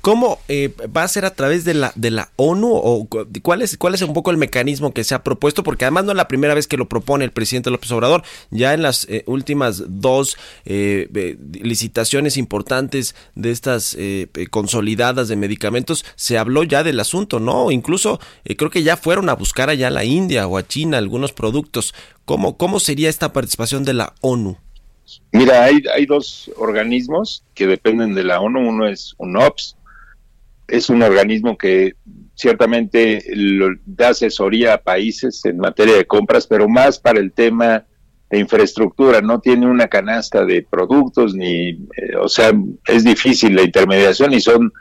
[0.00, 3.06] ¿Cómo eh, va a ser a través de la de la ONU o
[3.42, 5.62] cuál es cuál es un poco el mecanismo que se ha propuesto?
[5.62, 8.24] Porque además no es la primera vez que lo propone el presidente López Obrador.
[8.50, 13.96] Ya en las eh, últimas dos eh, licitaciones importantes de estas
[14.50, 17.70] consolidadas de medicamentos se habló ya del asunto, ¿no?
[17.70, 18.18] Incluso
[18.56, 21.94] creo que ya fueron a buscar allá a la India o a China algunos productos.
[22.24, 24.58] ¿Cómo cómo sería esta participación de la ONU?
[25.32, 28.68] Mira, hay, hay dos organismos que dependen de la ONU.
[28.68, 29.76] Uno es UNOPS,
[30.68, 31.94] es un organismo que
[32.34, 33.22] ciertamente
[33.84, 37.84] da asesoría a países en materia de compras, pero más para el tema
[38.30, 39.20] de infraestructura.
[39.20, 42.52] No tiene una canasta de productos, ni, eh, o sea,
[42.86, 44.72] es difícil la intermediación y son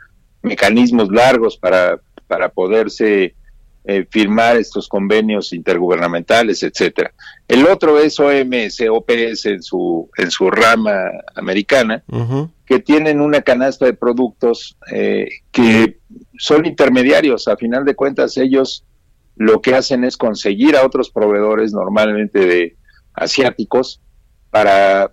[0.42, 3.36] mecanismos largos para, para poderse
[3.84, 7.14] eh, firmar estos convenios intergubernamentales, etcétera.
[7.48, 12.04] El otro es OMS, OPS en su en su rama americana,
[12.66, 15.98] que tienen una canasta de productos eh, que
[16.38, 17.48] son intermediarios.
[17.48, 18.86] A final de cuentas, ellos
[19.36, 22.76] lo que hacen es conseguir a otros proveedores, normalmente de
[23.16, 24.00] asiáticos,
[24.52, 25.12] para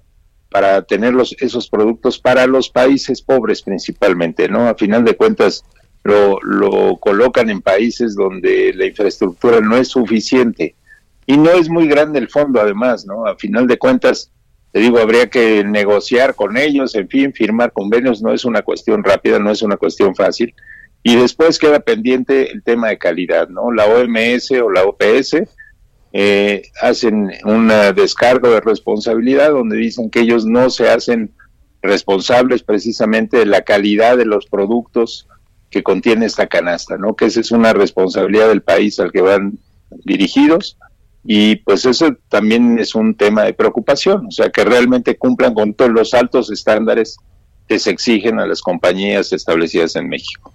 [0.50, 4.68] para tener esos productos para los países pobres principalmente, ¿no?
[4.68, 5.64] A final de cuentas,
[6.04, 10.74] lo, lo colocan en países donde la infraestructura no es suficiente
[11.28, 13.26] y no es muy grande el fondo además, ¿no?
[13.26, 14.32] A final de cuentas,
[14.72, 19.04] te digo, habría que negociar con ellos, en fin, firmar convenios, no es una cuestión
[19.04, 20.54] rápida, no es una cuestión fácil.
[21.02, 23.70] Y después queda pendiente el tema de calidad, ¿no?
[23.70, 25.36] La OMS o la OPS
[26.14, 31.32] eh, hacen un descargo de responsabilidad donde dicen que ellos no se hacen
[31.82, 35.28] responsables precisamente de la calidad de los productos
[35.70, 37.14] que contiene esta canasta, ¿no?
[37.14, 39.58] Que esa es una responsabilidad del país al que van
[40.04, 40.76] dirigidos
[41.24, 45.74] y pues eso también es un tema de preocupación, o sea, que realmente cumplan con
[45.74, 47.18] todos los altos estándares
[47.68, 50.52] que se exigen a las compañías establecidas en México.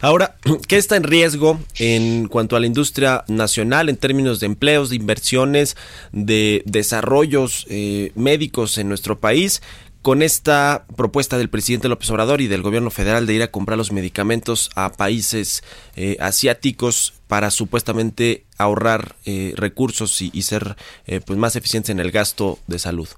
[0.00, 0.36] Ahora,
[0.68, 4.96] ¿qué está en riesgo en cuanto a la industria nacional en términos de empleos, de
[4.96, 5.76] inversiones,
[6.12, 9.62] de desarrollos eh, médicos en nuestro país?
[10.02, 13.76] Con esta propuesta del presidente López Obrador y del gobierno federal de ir a comprar
[13.76, 15.62] los medicamentos a países
[15.94, 22.10] eh, asiáticos para supuestamente ahorrar eh, recursos y, ser eh, pues más eficientes en el
[22.10, 23.08] gasto de salud?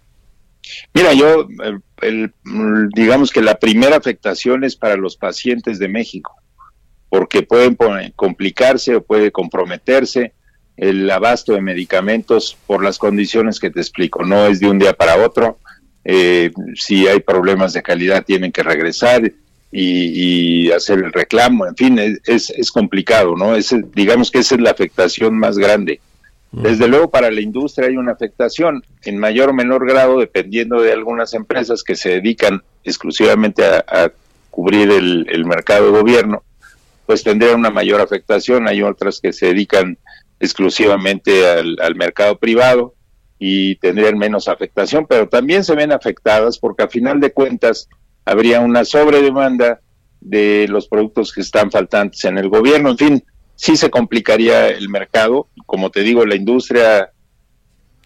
[0.94, 1.48] Mira, yo,
[2.94, 6.36] digamos que la primera afectación es para los pacientes de México,
[7.08, 7.76] porque pueden
[8.14, 10.34] complicarse o puede comprometerse
[10.76, 14.24] el abasto de medicamentos por las condiciones que te explico.
[14.24, 15.58] No es de un día para otro
[16.04, 19.32] eh, si hay problemas de calidad tienen que regresar
[19.70, 23.56] y, hacer el reclamo, en fin, es, es complicado, ¿no?
[23.56, 26.00] Es, digamos que esa es la afectación más grande.
[26.50, 26.62] Mm.
[26.62, 30.92] Desde luego para la industria hay una afectación en mayor o menor grado dependiendo de
[30.92, 34.12] algunas empresas que se dedican exclusivamente a,
[34.50, 36.42] cubrir el, mercado de gobierno,
[37.06, 38.68] pues tendrían una mayor afectación.
[38.68, 39.96] Hay otras que se dedican
[40.38, 42.94] exclusivamente al mercado privado
[43.44, 47.88] y tendrían menos afectación, pero también se ven afectadas porque a final de cuentas
[48.24, 49.80] habría una sobredemanda
[50.20, 52.90] de los productos que están faltantes en el gobierno.
[52.90, 53.24] En fin,
[53.56, 55.48] sí se complicaría el mercado.
[55.66, 57.10] Como te digo, la industria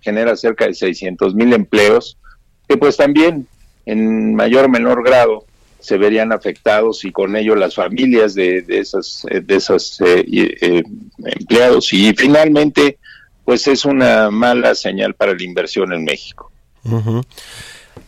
[0.01, 2.17] genera cerca de 600 mil empleos,
[2.67, 3.47] que pues también
[3.85, 5.45] en mayor o menor grado
[5.81, 10.83] se verían afectados y con ello las familias de, de esas, de eh, eh,
[11.27, 11.93] empleados.
[11.93, 12.97] Y finalmente,
[13.47, 16.51] pues es una mala señal para la inversión en México.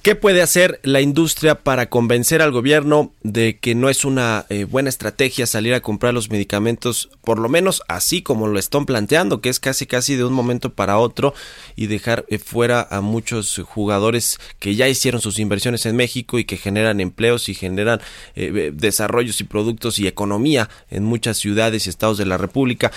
[0.02, 4.64] ¿Qué puede hacer la industria para convencer al gobierno de que no es una eh,
[4.64, 9.40] buena estrategia salir a comprar los medicamentos, por lo menos así como lo están planteando,
[9.40, 11.34] que es casi casi de un momento para otro
[11.76, 16.44] y dejar eh, fuera a muchos jugadores que ya hicieron sus inversiones en México y
[16.44, 18.00] que generan empleos y generan
[18.34, 22.90] eh, desarrollos y productos y economía en muchas ciudades y estados de la República?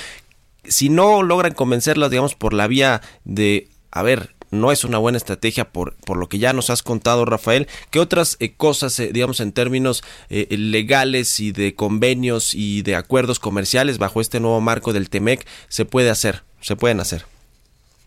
[0.63, 5.17] Si no logran convencerlas, digamos, por la vía de, a ver, no es una buena
[5.17, 7.67] estrategia por, por lo que ya nos has contado, Rafael.
[7.89, 12.95] ¿Qué otras eh, cosas, eh, digamos, en términos eh, legales y de convenios y de
[12.95, 17.25] acuerdos comerciales bajo este nuevo marco del TEMEC se puede hacer, se pueden hacer?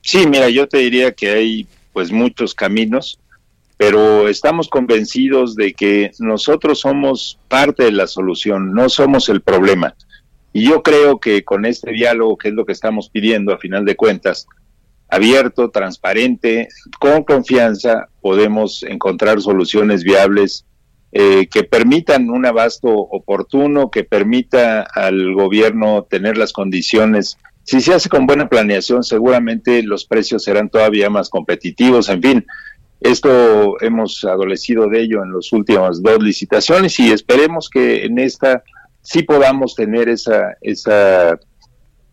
[0.02, 3.18] Sí, mira, yo te diría que hay pues muchos caminos,
[3.78, 9.94] pero estamos convencidos de que nosotros somos parte de la solución, no somos el problema.
[10.56, 13.84] Y yo creo que con este diálogo, que es lo que estamos pidiendo a final
[13.84, 14.46] de cuentas,
[15.08, 16.68] abierto, transparente,
[17.00, 20.64] con confianza, podemos encontrar soluciones viables
[21.10, 27.36] eh, que permitan un abasto oportuno, que permita al gobierno tener las condiciones.
[27.64, 32.08] Si se hace con buena planeación, seguramente los precios serán todavía más competitivos.
[32.08, 32.46] En fin,
[33.00, 38.62] esto hemos adolecido de ello en las últimas dos licitaciones y esperemos que en esta
[39.04, 41.38] sí podamos tener esa, esa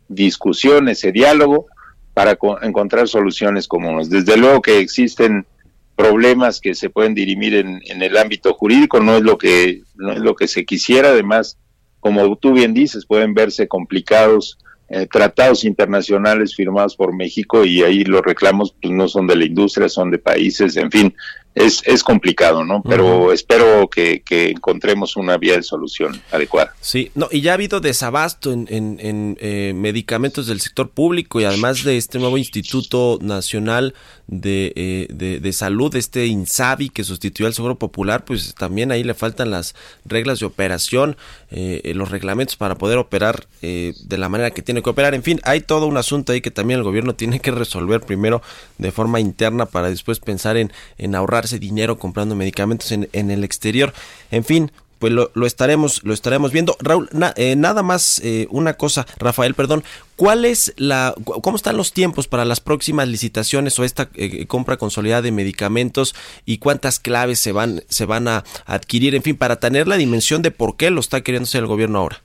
[0.08, 1.66] discusión, ese diálogo
[2.14, 4.10] para encontrar soluciones comunes.
[4.10, 5.48] Desde luego que existen
[5.96, 10.12] problemas que se pueden dirimir en, en, el ámbito jurídico, no es lo que no
[10.12, 11.58] es lo que se quisiera, además,
[12.00, 14.58] como tú bien dices, pueden verse complicados
[14.94, 19.46] eh, tratados internacionales firmados por México y ahí los reclamos pues no son de la
[19.46, 21.16] industria, son de países, en fin,
[21.54, 22.82] es, es complicado, ¿no?
[22.82, 26.74] Pero espero que, encontremos una vía de solución adecuada.
[26.80, 31.44] Sí, no, y ya ha habido desabasto en, en, eh, medicamentos del sector público y
[31.44, 33.94] además de este nuevo Instituto Nacional
[34.28, 39.14] de, eh, de, Salud, este INSABI que sustituyó al Seguro Popular, pues también ahí le
[39.14, 41.18] faltan las reglas de operación,
[41.52, 45.14] eh, los reglamentos para poder operar de la manera que tiene que operar.
[45.14, 48.42] En fin, hay todo un asunto ahí que también el gobierno tiene que resolver primero
[48.78, 53.44] de forma interna para después pensar en, en ahorrar dinero comprando medicamentos en, en el
[53.44, 53.94] exterior.
[54.32, 54.72] En fin,
[55.02, 56.78] pues lo, estaremos lo estaremos viendo.
[56.80, 59.84] Raúl, eh, nada más eh, una cosa, Rafael, perdón,
[60.16, 64.78] ¿cuál es la cómo están los tiempos para las próximas licitaciones o esta eh, compra
[64.78, 66.14] consolidada de medicamentos
[66.46, 70.44] y cuántas claves se van se van a adquirir, en fin, para tener la dimensión
[70.44, 72.22] de por qué lo está queriendo hacer el gobierno ahora?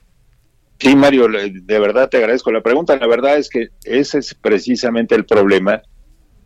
[0.79, 2.95] Sí, Mario, de verdad te agradezco la pregunta.
[2.99, 5.81] La verdad es que ese es precisamente el problema.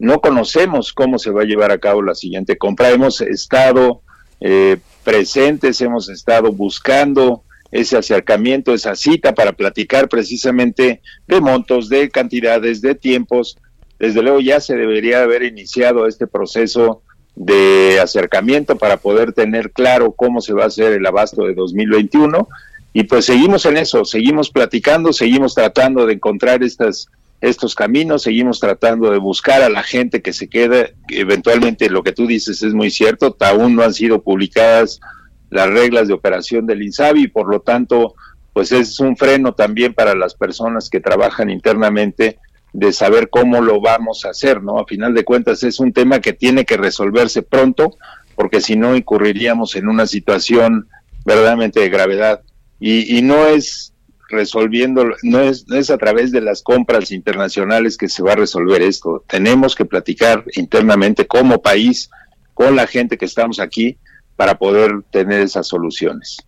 [0.00, 2.90] No conocemos cómo se va a llevar a cabo la siguiente compra.
[2.90, 4.00] Hemos estado
[4.40, 12.10] eh, presentes, hemos estado buscando ese acercamiento, esa cita para platicar precisamente de montos, de
[12.10, 13.58] cantidades, de tiempos.
[13.98, 17.02] Desde luego ya se debería haber iniciado este proceso
[17.36, 22.48] de acercamiento para poder tener claro cómo se va a hacer el abasto de 2021
[22.92, 27.08] y pues seguimos en eso, seguimos platicando, seguimos tratando de encontrar estas,
[27.40, 30.94] estos caminos, seguimos tratando de buscar a la gente que se quede.
[31.08, 35.00] Eventualmente lo que tú dices es muy cierto, aún no han sido publicadas
[35.48, 38.14] las reglas de operación del INSABI y por lo tanto
[38.52, 42.38] pues es un freno también para las personas que trabajan internamente
[42.72, 44.78] de saber cómo lo vamos a hacer, ¿no?
[44.78, 47.96] A final de cuentas es un tema que tiene que resolverse pronto
[48.34, 50.88] porque si no incurriríamos en una situación
[51.24, 52.42] verdaderamente de gravedad
[52.78, 53.92] y, no es
[54.30, 58.36] resolviendo, no es, no es a través de las compras internacionales que se va a
[58.36, 59.24] resolver esto.
[59.28, 62.10] Tenemos que platicar internamente como país
[62.54, 63.98] con la gente que estamos aquí
[64.36, 66.38] para poder tener esas soluciones.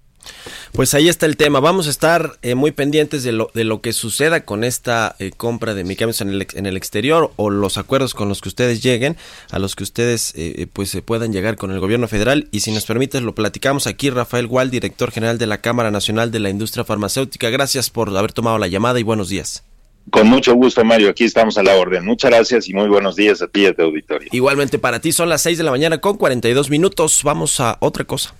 [0.73, 1.61] Pues ahí está el tema.
[1.61, 5.31] Vamos a estar eh, muy pendientes de lo, de lo que suceda con esta eh,
[5.37, 8.83] compra de medicamentos en el, en el exterior o los acuerdos con los que ustedes
[8.83, 9.17] lleguen,
[9.51, 12.49] a los que ustedes eh, pues se puedan llegar con el gobierno federal.
[12.53, 14.11] Y si nos permites, lo platicamos aquí.
[14.11, 17.51] Rafael Gual, director general de la Cámara Nacional de la Industria Farmacéutica.
[17.51, 19.65] Gracias por haber tomado la llamada y buenos días.
[20.11, 21.11] Con mucho gusto, Mario.
[21.11, 22.05] Aquí estamos a la orden.
[22.05, 24.29] Muchas gracias y muy buenos días a ti y a tu auditorio.
[24.33, 27.23] Igualmente para ti son las 6 de la mañana con 42 minutos.
[27.23, 28.35] Vamos a otra cosa.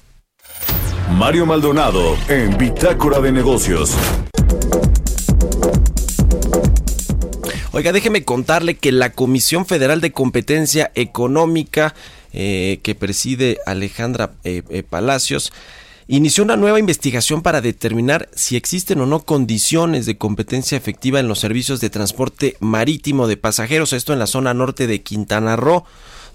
[1.17, 3.95] Mario Maldonado en Bitácora de Negocios.
[7.73, 11.95] Oiga, déjeme contarle que la Comisión Federal de Competencia Económica
[12.33, 15.53] eh, que preside Alejandra eh, eh, Palacios
[16.09, 21.29] inició una nueva investigación para determinar si existen o no condiciones de competencia efectiva en
[21.29, 25.85] los servicios de transporte marítimo de pasajeros, esto en la zona norte de Quintana Roo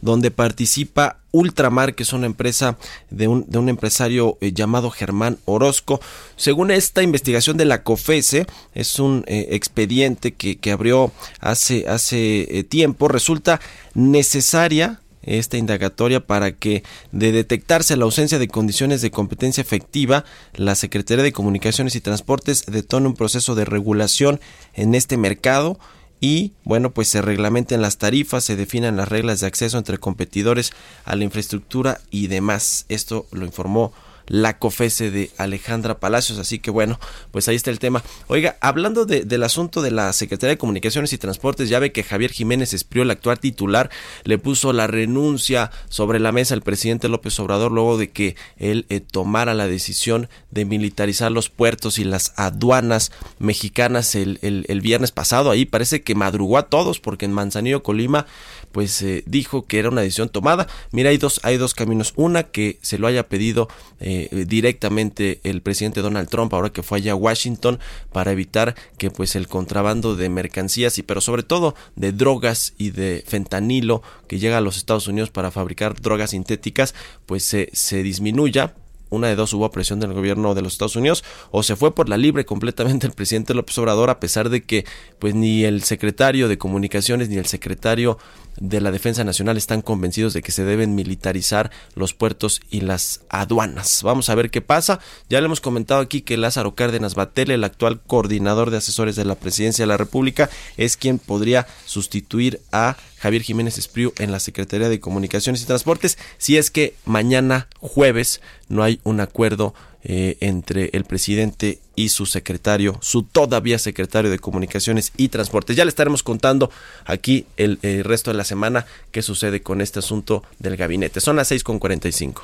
[0.01, 2.77] donde participa Ultramar, que es una empresa
[3.09, 5.99] de un, de un empresario eh, llamado Germán Orozco.
[6.35, 12.63] Según esta investigación de la COFESE, es un eh, expediente que, abrió hace, hace eh,
[12.63, 13.59] tiempo, resulta
[13.93, 20.23] necesaria esta indagatoria para que de detectarse la ausencia de condiciones de competencia efectiva,
[20.53, 24.39] la Secretaría de Comunicaciones y Transportes detone un proceso de regulación
[24.73, 25.79] en este mercado
[26.19, 30.71] y bueno pues se reglamenten las tarifas, se definan las reglas de acceso entre competidores
[31.05, 32.85] a la infraestructura y demás.
[32.89, 33.93] Esto lo informó
[34.27, 36.39] la COFESE de Alejandra Palacios.
[36.39, 36.99] Así que bueno,
[37.31, 38.03] pues ahí está el tema.
[38.27, 42.31] Oiga, hablando del asunto de la Secretaría de Comunicaciones y Transportes, ya ve que Javier
[42.31, 43.89] Jiménez Esprió, el actual titular,
[44.23, 48.85] le puso la renuncia sobre la mesa al presidente López Obrador luego de que él
[48.89, 55.11] eh, tomara la decisión de militarizar los puertos y las aduanas mexicanas el, el viernes
[55.11, 55.51] pasado.
[55.51, 58.25] Ahí parece que madrugó a todos porque en Manzanillo, Colima,
[58.71, 60.67] pues eh, dijo que era una decisión tomada.
[60.91, 62.13] Mira, hay dos, hay dos caminos.
[62.15, 63.67] Una, que se lo haya pedido
[63.99, 67.79] eh, directamente el presidente Donald Trump ahora que fue allá a Washington
[68.11, 72.91] para evitar que pues el contrabando de mercancías y pero sobre todo de drogas y
[72.91, 76.93] de fentanilo que llega a los Estados Unidos para fabricar drogas sintéticas
[77.25, 78.75] pues se, se disminuya
[79.09, 82.09] una de dos hubo presión del gobierno de los Estados Unidos o se fue por
[82.09, 84.85] la libre completamente el presidente López Obrador a pesar de que
[85.19, 88.17] pues ni el secretario de comunicaciones ni el secretario
[88.59, 93.21] de la Defensa Nacional están convencidos de que se deben militarizar los puertos y las
[93.29, 94.01] aduanas.
[94.03, 94.99] Vamos a ver qué pasa.
[95.29, 99.25] Ya le hemos comentado aquí que Lázaro Cárdenas Batel, el actual coordinador de asesores de
[99.25, 104.39] la Presidencia de la República, es quien podría sustituir a Javier Jiménez Espriu en la
[104.39, 110.37] Secretaría de Comunicaciones y Transportes si es que mañana jueves no hay un acuerdo eh,
[110.39, 115.75] entre el presidente y su secretario, su todavía secretario de Comunicaciones y Transportes.
[115.75, 116.71] Ya le estaremos contando
[117.03, 121.19] aquí el, resto de la semana qué sucede con este asunto del gabinete.
[121.19, 122.41] Son las 6.45.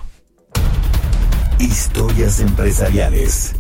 [1.60, 3.54] Historias empresariales.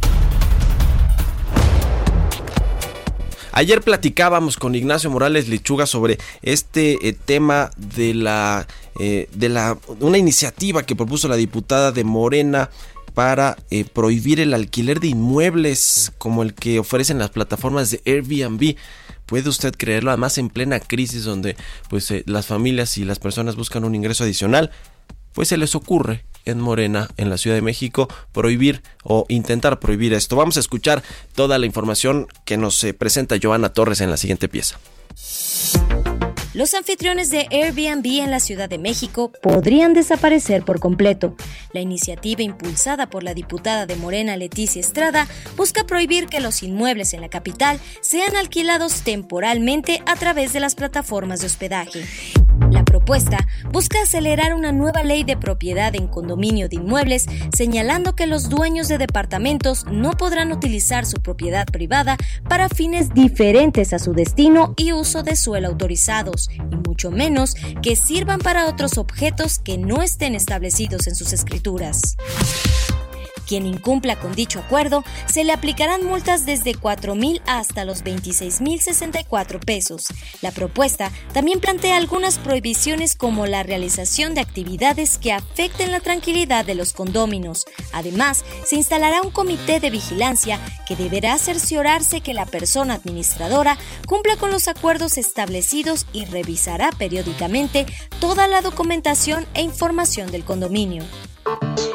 [3.56, 8.68] Ayer platicábamos con Ignacio Morales Lechuga sobre este eh, tema de la
[8.99, 12.72] eh, de la una iniciativa que propuso la diputada de Morena
[13.14, 18.76] para eh, prohibir el alquiler de inmuebles como el que ofrecen las plataformas de Airbnb.
[19.26, 20.12] ¿Puede usted creerlo?
[20.12, 21.56] Además en plena crisis donde
[21.89, 24.72] pues eh, las familias y las personas buscan un ingreso adicional,
[25.34, 30.14] pues se les ocurre en Morena, en la Ciudad de México, prohibir o intentar prohibir
[30.14, 30.36] esto.
[30.36, 31.04] Vamos a escuchar
[31.36, 34.80] toda la información que nos eh, presenta Joana Torres en la siguiente pieza.
[36.54, 41.36] Los anfitriones de Airbnb en la Ciudad de México podrían desaparecer por completo.
[41.74, 45.28] La iniciativa impulsada por la diputada de Morena Leticia Estrada
[45.58, 50.76] busca prohibir que los inmuebles en la capital sean alquilados temporalmente a través de las
[50.76, 52.04] plataformas de hospedaje.
[52.72, 53.38] La propuesta
[53.72, 57.26] busca acelerar una nueva ley de propiedad en condominio de inmuebles,
[57.56, 63.93] señalando que los dueños de departamentos no podrán utilizar su propiedad privada para fines diferentes
[63.93, 68.98] a su destino y uso de suelo autorizados, y mucho menos que sirvan para otros
[68.98, 72.18] objetos que no estén establecidos en sus escrituras.
[73.48, 78.62] Quien incumpla con dicho acuerdo, se le aplicarán multas desde 4 mil hasta los 26
[78.62, 80.08] mil 64 pesos.
[80.41, 86.66] La propuesta también plantea algunas prohibiciones como la realización de actividades que afecten la tranquilidad
[86.66, 87.66] de los condóminos.
[87.91, 93.78] Además, se instalará un comité de vigilancia que deberá cerciorarse que la persona administradora
[94.08, 97.86] cumpla con los acuerdos establecidos y revisará periódicamente
[98.20, 101.04] toda la documentación e información del condominio.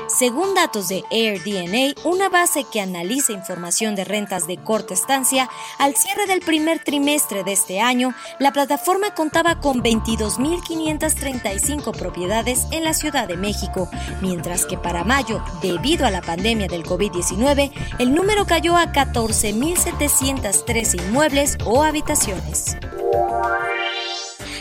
[0.09, 5.94] Según datos de AirDNA, una base que analiza información de rentas de corta estancia, al
[5.96, 12.94] cierre del primer trimestre de este año, la plataforma contaba con 22.535 propiedades en la
[12.94, 13.88] Ciudad de México,
[14.20, 17.70] mientras que para mayo, debido a la pandemia del COVID-19,
[18.01, 22.76] el número cayó a 14.703 inmuebles o habitaciones.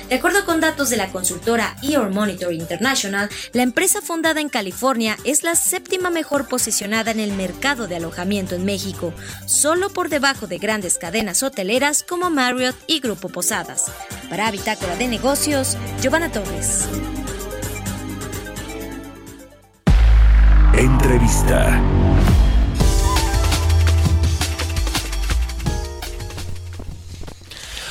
[0.10, 5.18] De acuerdo con datos de la consultora Ear Monitor International, la empresa fundada en California
[5.26, 9.14] es la séptima mejor posicionada en el mercado de alojamiento en México,
[9.46, 13.92] solo por debajo de grandes cadenas hoteleras como Marriott y Grupo Posadas.
[14.30, 16.88] Para Bitácora de Negocios, Giovanna Torres.
[20.74, 21.82] Entrevista.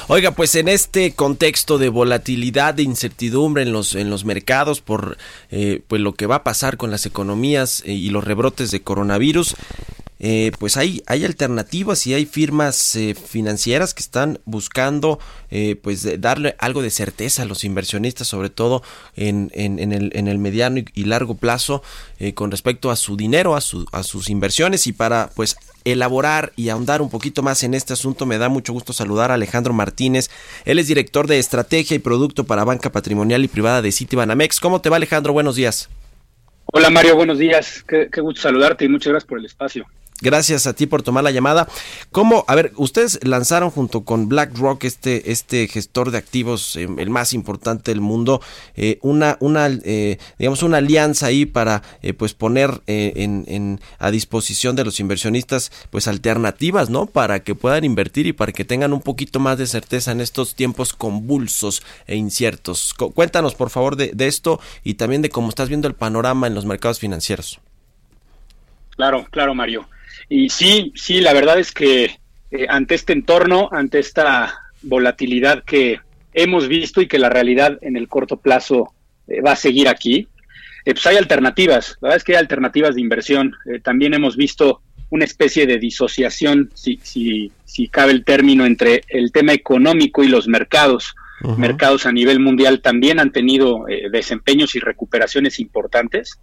[0.08, 5.18] Oiga, pues en este contexto de volatilidad, de incertidumbre en los, en los mercados por
[5.50, 8.82] eh, pues lo que va a pasar con las economías eh, y los rebrotes de
[8.82, 9.56] coronavirus,
[10.18, 15.18] eh, pues hay, hay alternativas y hay firmas financieras que están buscando
[15.82, 18.82] pues darle algo de certeza a los inversionistas, sobre todo
[19.14, 21.82] en, en, el, en el, mediano y, largo plazo
[22.34, 25.56] con respecto a su dinero, a, su, a sus inversiones y para pues
[25.86, 29.34] elaborar y ahondar un poquito más en este asunto, me da mucho gusto saludar a
[29.34, 30.30] Alejandro Martínez.
[30.64, 34.58] Él es director de estrategia y producto para banca patrimonial y privada de Citibanamex.
[34.58, 35.32] ¿Cómo te va, Alejandro?
[35.32, 35.88] Buenos días.
[36.66, 37.14] Hola, Mario.
[37.14, 37.84] Buenos días.
[37.86, 39.86] Qué, qué gusto saludarte y muchas gracias por el espacio.
[40.22, 41.68] Gracias a ti por tomar la llamada.
[42.10, 42.46] ¿Cómo?
[42.48, 47.34] A ver, ustedes lanzaron junto con BlackRock, este, este gestor de activos, eh, el más
[47.34, 48.40] importante del mundo,
[48.76, 51.82] eh, una, una eh, digamos, una alianza ahí para
[52.16, 57.04] pues poner en, en, a disposición de los inversionistas pues alternativas, ¿no?
[57.04, 60.54] Para que puedan invertir y para que tengan un poquito más de certeza en estos
[60.54, 62.94] tiempos convulsos e inciertos.
[62.94, 66.54] cuéntanos, por favor, de, de esto y también de cómo estás viendo el panorama en
[66.54, 67.60] los mercados financieros.
[68.96, 69.86] Claro, claro, Mario.
[70.28, 72.18] Y sí, sí, la verdad es que
[72.50, 76.00] eh, ante este entorno, ante esta volatilidad que
[76.32, 78.92] hemos visto y que la realidad en el corto plazo
[79.28, 80.28] eh, va a seguir aquí,
[80.84, 81.96] eh, pues hay alternativas.
[82.00, 83.54] La verdad es que hay alternativas de inversión.
[83.82, 89.30] también hemos visto una especie de disociación, si, si, si cabe el término, entre el
[89.30, 91.14] tema económico y los mercados.
[91.58, 96.40] Mercados a nivel mundial también han tenido desempeños y recuperaciones importantes.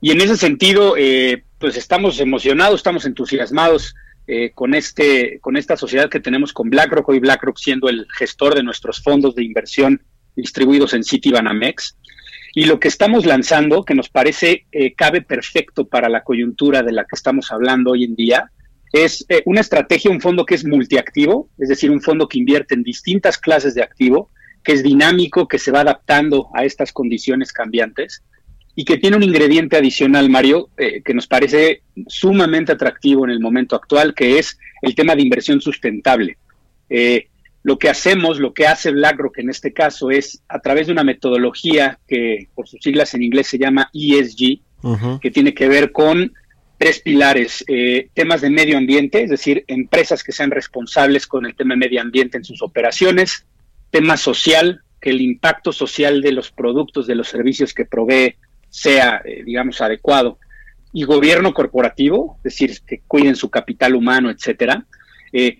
[0.00, 3.94] Y en ese sentido, eh, pues estamos emocionados, estamos entusiasmados
[4.26, 8.54] eh, con, este, con esta sociedad que tenemos con BlackRock, hoy BlackRock siendo el gestor
[8.54, 10.02] de nuestros fondos de inversión
[10.36, 11.96] distribuidos en Citibanamex.
[12.54, 16.92] Y lo que estamos lanzando, que nos parece eh, cabe perfecto para la coyuntura de
[16.92, 18.50] la que estamos hablando hoy en día,
[18.92, 22.82] es una estrategia, un fondo que es multiactivo, es decir, un fondo que invierte en
[22.82, 24.30] distintas clases de activo,
[24.64, 28.22] que es dinámico, que se va adaptando a estas condiciones cambiantes
[28.78, 33.40] y que tiene un ingrediente adicional, Mario, eh, que nos parece sumamente atractivo en el
[33.40, 36.38] momento actual, que es el tema de inversión sustentable.
[36.88, 37.26] Eh,
[37.64, 41.02] lo que hacemos, lo que hace BlackRock en este caso es a través de una
[41.02, 44.60] metodología que por sus siglas en inglés se llama ESG,
[45.20, 46.32] que tiene que ver con
[46.78, 51.56] tres pilares, eh, temas de medio ambiente, es decir, empresas que sean responsables con el
[51.56, 53.44] tema de medio ambiente en sus operaciones,
[53.90, 58.36] tema social, que el impacto social de los productos, de los servicios que provee
[58.70, 60.38] sea, eh, digamos, adecuado.
[60.92, 64.86] Y gobierno corporativo, es decir, que cuiden su capital humano, etcétera.
[65.32, 65.58] Eh,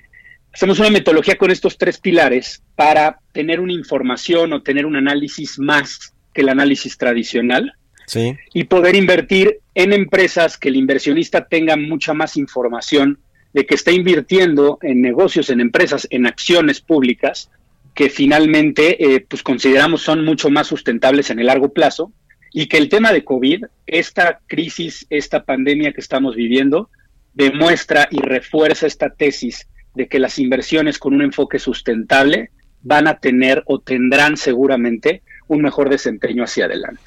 [0.52, 5.59] hacemos una metodología con estos tres pilares para tener una información o tener un análisis
[5.59, 7.74] más que el análisis tradicional
[8.06, 8.36] sí.
[8.54, 13.18] y poder invertir en empresas que el inversionista tenga mucha más información
[13.52, 17.50] de que está invirtiendo en negocios, en empresas, en acciones públicas
[17.94, 22.12] que finalmente eh, pues consideramos son mucho más sustentables en el largo plazo
[22.59, 26.90] y que el tema de COVID, esta crisis, esta pandemia que estamos viviendo,
[27.32, 32.50] demuestra y refuerza esta tesis de que las inversiones con un enfoque sustentable
[32.82, 37.00] van a tener o tendrán seguramente un mejor desempeño hacia adelante.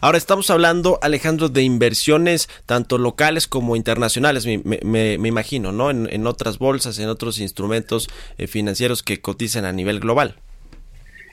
[0.00, 5.90] Ahora estamos hablando, Alejandro, de inversiones tanto locales como internacionales, me, imagino, ¿no?
[5.90, 8.08] En, otras bolsas, en otros instrumentos
[8.38, 10.36] eh, financieros que cotizan a nivel global.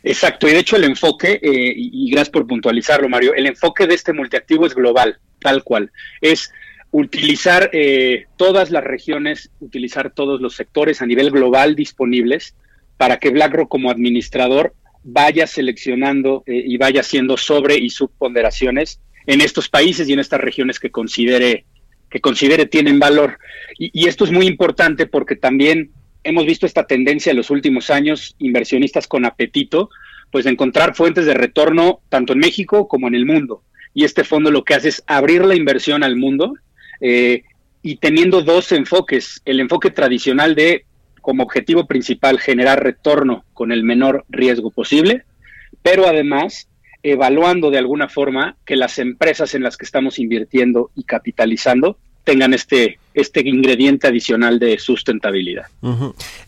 [0.03, 3.95] Exacto, y de hecho el enfoque, eh, y, gracias por puntualizarlo, Mario, el enfoque de
[3.95, 5.91] este multiactivo es global, tal cual.
[6.21, 6.51] Es
[6.91, 12.55] utilizar eh, todas las regiones, utilizar todos los sectores a nivel global disponibles
[12.97, 14.73] para que BlackRock como administrador
[15.03, 20.41] vaya seleccionando eh, y vaya haciendo sobre y subponderaciones en estos países y en estas
[20.41, 21.65] regiones que considere
[22.09, 23.37] que considere tienen valor.
[23.77, 25.91] Y, esto es muy importante porque también
[26.23, 29.89] hemos visto esta tendencia en los últimos años, inversionistas con apetito,
[30.31, 33.63] pues de encontrar fuentes de retorno tanto en México como en el mundo.
[33.93, 36.53] Y este fondo lo que hace es abrir la inversión al mundo
[37.01, 37.43] eh,
[37.81, 40.85] y teniendo dos enfoques, el enfoque tradicional de
[41.21, 45.23] como objetivo principal generar retorno con el menor riesgo posible,
[45.81, 46.69] pero además
[47.03, 52.53] evaluando de alguna forma que las empresas en las que estamos invirtiendo y capitalizando tengan
[52.53, 55.65] este, este ingrediente adicional de sustentabilidad.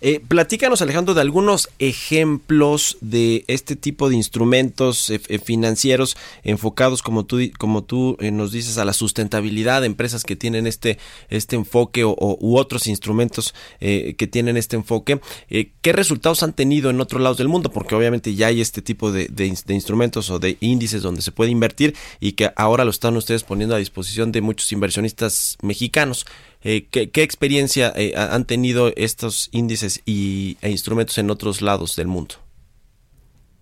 [0.02, 7.02] Eh, platícanos, Alejandro, de algunos ejemplos de este tipo de instrumentos eh, eh, financieros enfocados,
[7.02, 10.98] como tú, como tú nos dices, a la sustentabilidad, de empresas que tienen este,
[11.30, 15.20] este enfoque o, u otros instrumentos que tienen este enfoque.
[15.50, 17.72] ¿Qué resultados han tenido en otros lados del mundo?
[17.72, 21.52] Porque obviamente ya hay este tipo de, de instrumentos o de índices donde se puede
[21.52, 26.26] invertir y que ahora lo están ustedes poniendo a disposición de muchos inversionistas mexicanos.
[26.62, 32.08] Eh, ¿qué, experiencia eh, han tenido estos índices y, e instrumentos en otros lados del
[32.08, 32.36] mundo?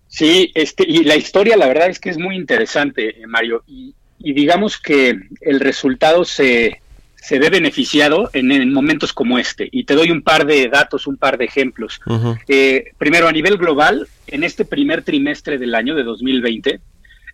[0.08, 3.94] Sí, este, y la historia la verdad es que es muy interesante, eh, Mario, y,
[4.18, 6.80] digamos que el resultado se,
[7.14, 9.68] se ve beneficiado en, momentos como este.
[9.70, 12.00] Y te doy un par de datos, un par de ejemplos.
[12.98, 16.80] primero, a nivel global, en este primer trimestre del año de 2020,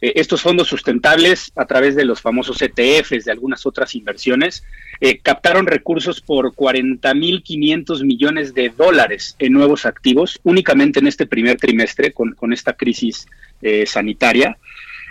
[0.04, 4.62] eh, estos fondos sustentables, a través de los famosos ETFs, de algunas otras inversiones,
[5.00, 11.56] eh, captaron recursos por 40.500 millones de dólares en nuevos activos, únicamente en este primer
[11.56, 13.26] trimestre con, esta crisis
[13.62, 14.58] eh, sanitaria.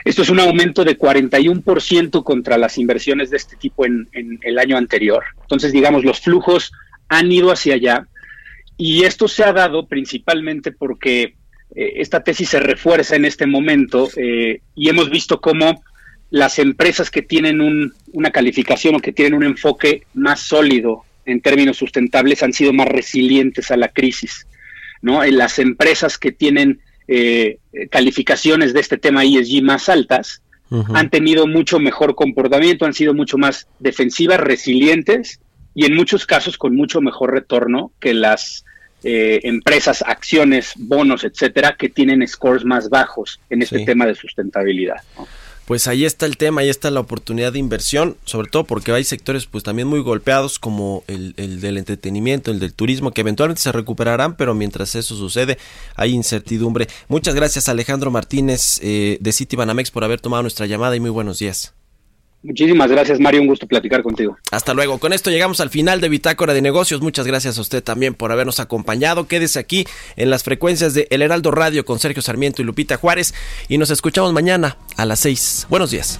[0.05, 4.59] Esto es un aumento de 41% contra las inversiones de este tipo en, en el
[4.59, 5.23] año anterior.
[5.41, 6.71] Entonces, digamos, los flujos
[7.07, 8.07] han ido hacia allá
[8.77, 11.33] y esto se ha dado principalmente porque
[11.75, 15.83] eh, esta tesis se refuerza en este momento eh, y hemos visto cómo
[16.29, 21.77] las empresas que tienen una calificación o que tienen un enfoque más sólido en términos
[21.77, 24.47] sustentables han sido más resilientes a la crisis.
[25.01, 25.23] ¿no?
[25.23, 27.59] En las empresas que tienen eh,
[27.91, 30.41] calificaciones de este tema ESG más altas
[30.95, 35.39] han tenido mucho mejor comportamiento, han sido mucho más defensivas, resilientes
[35.75, 38.65] y en muchos casos con mucho mejor retorno que las
[39.03, 44.97] eh, empresas, acciones, bonos, etcétera, que tienen scores más bajos en este tema de sustentabilidad.
[45.65, 49.05] Pues ahí está el tema, ahí está la oportunidad de inversión, sobre todo porque hay
[49.05, 53.71] sectores pues también muy golpeados como el, del entretenimiento, el del turismo, que eventualmente se
[53.71, 55.57] recuperarán, pero mientras eso sucede
[55.95, 56.87] hay incertidumbre.
[57.07, 61.39] Muchas gracias Alejandro Martínez eh, de Citibanamex por haber tomado nuestra llamada y muy buenos
[61.39, 61.73] días.
[62.43, 63.41] Muchísimas gracias, Mario.
[63.41, 64.37] Un gusto platicar contigo.
[64.51, 64.97] Hasta luego.
[64.99, 67.01] Con esto llegamos al final de Bitácora de Negocios.
[67.01, 69.27] Muchas gracias a usted también por habernos acompañado.
[69.27, 69.85] Quédese aquí
[70.17, 73.33] en las frecuencias de El Heraldo Radio con Sergio Sarmiento y Lupita Juárez.
[73.69, 75.67] Y nos escuchamos mañana a las 6.
[75.69, 76.19] Buenos días.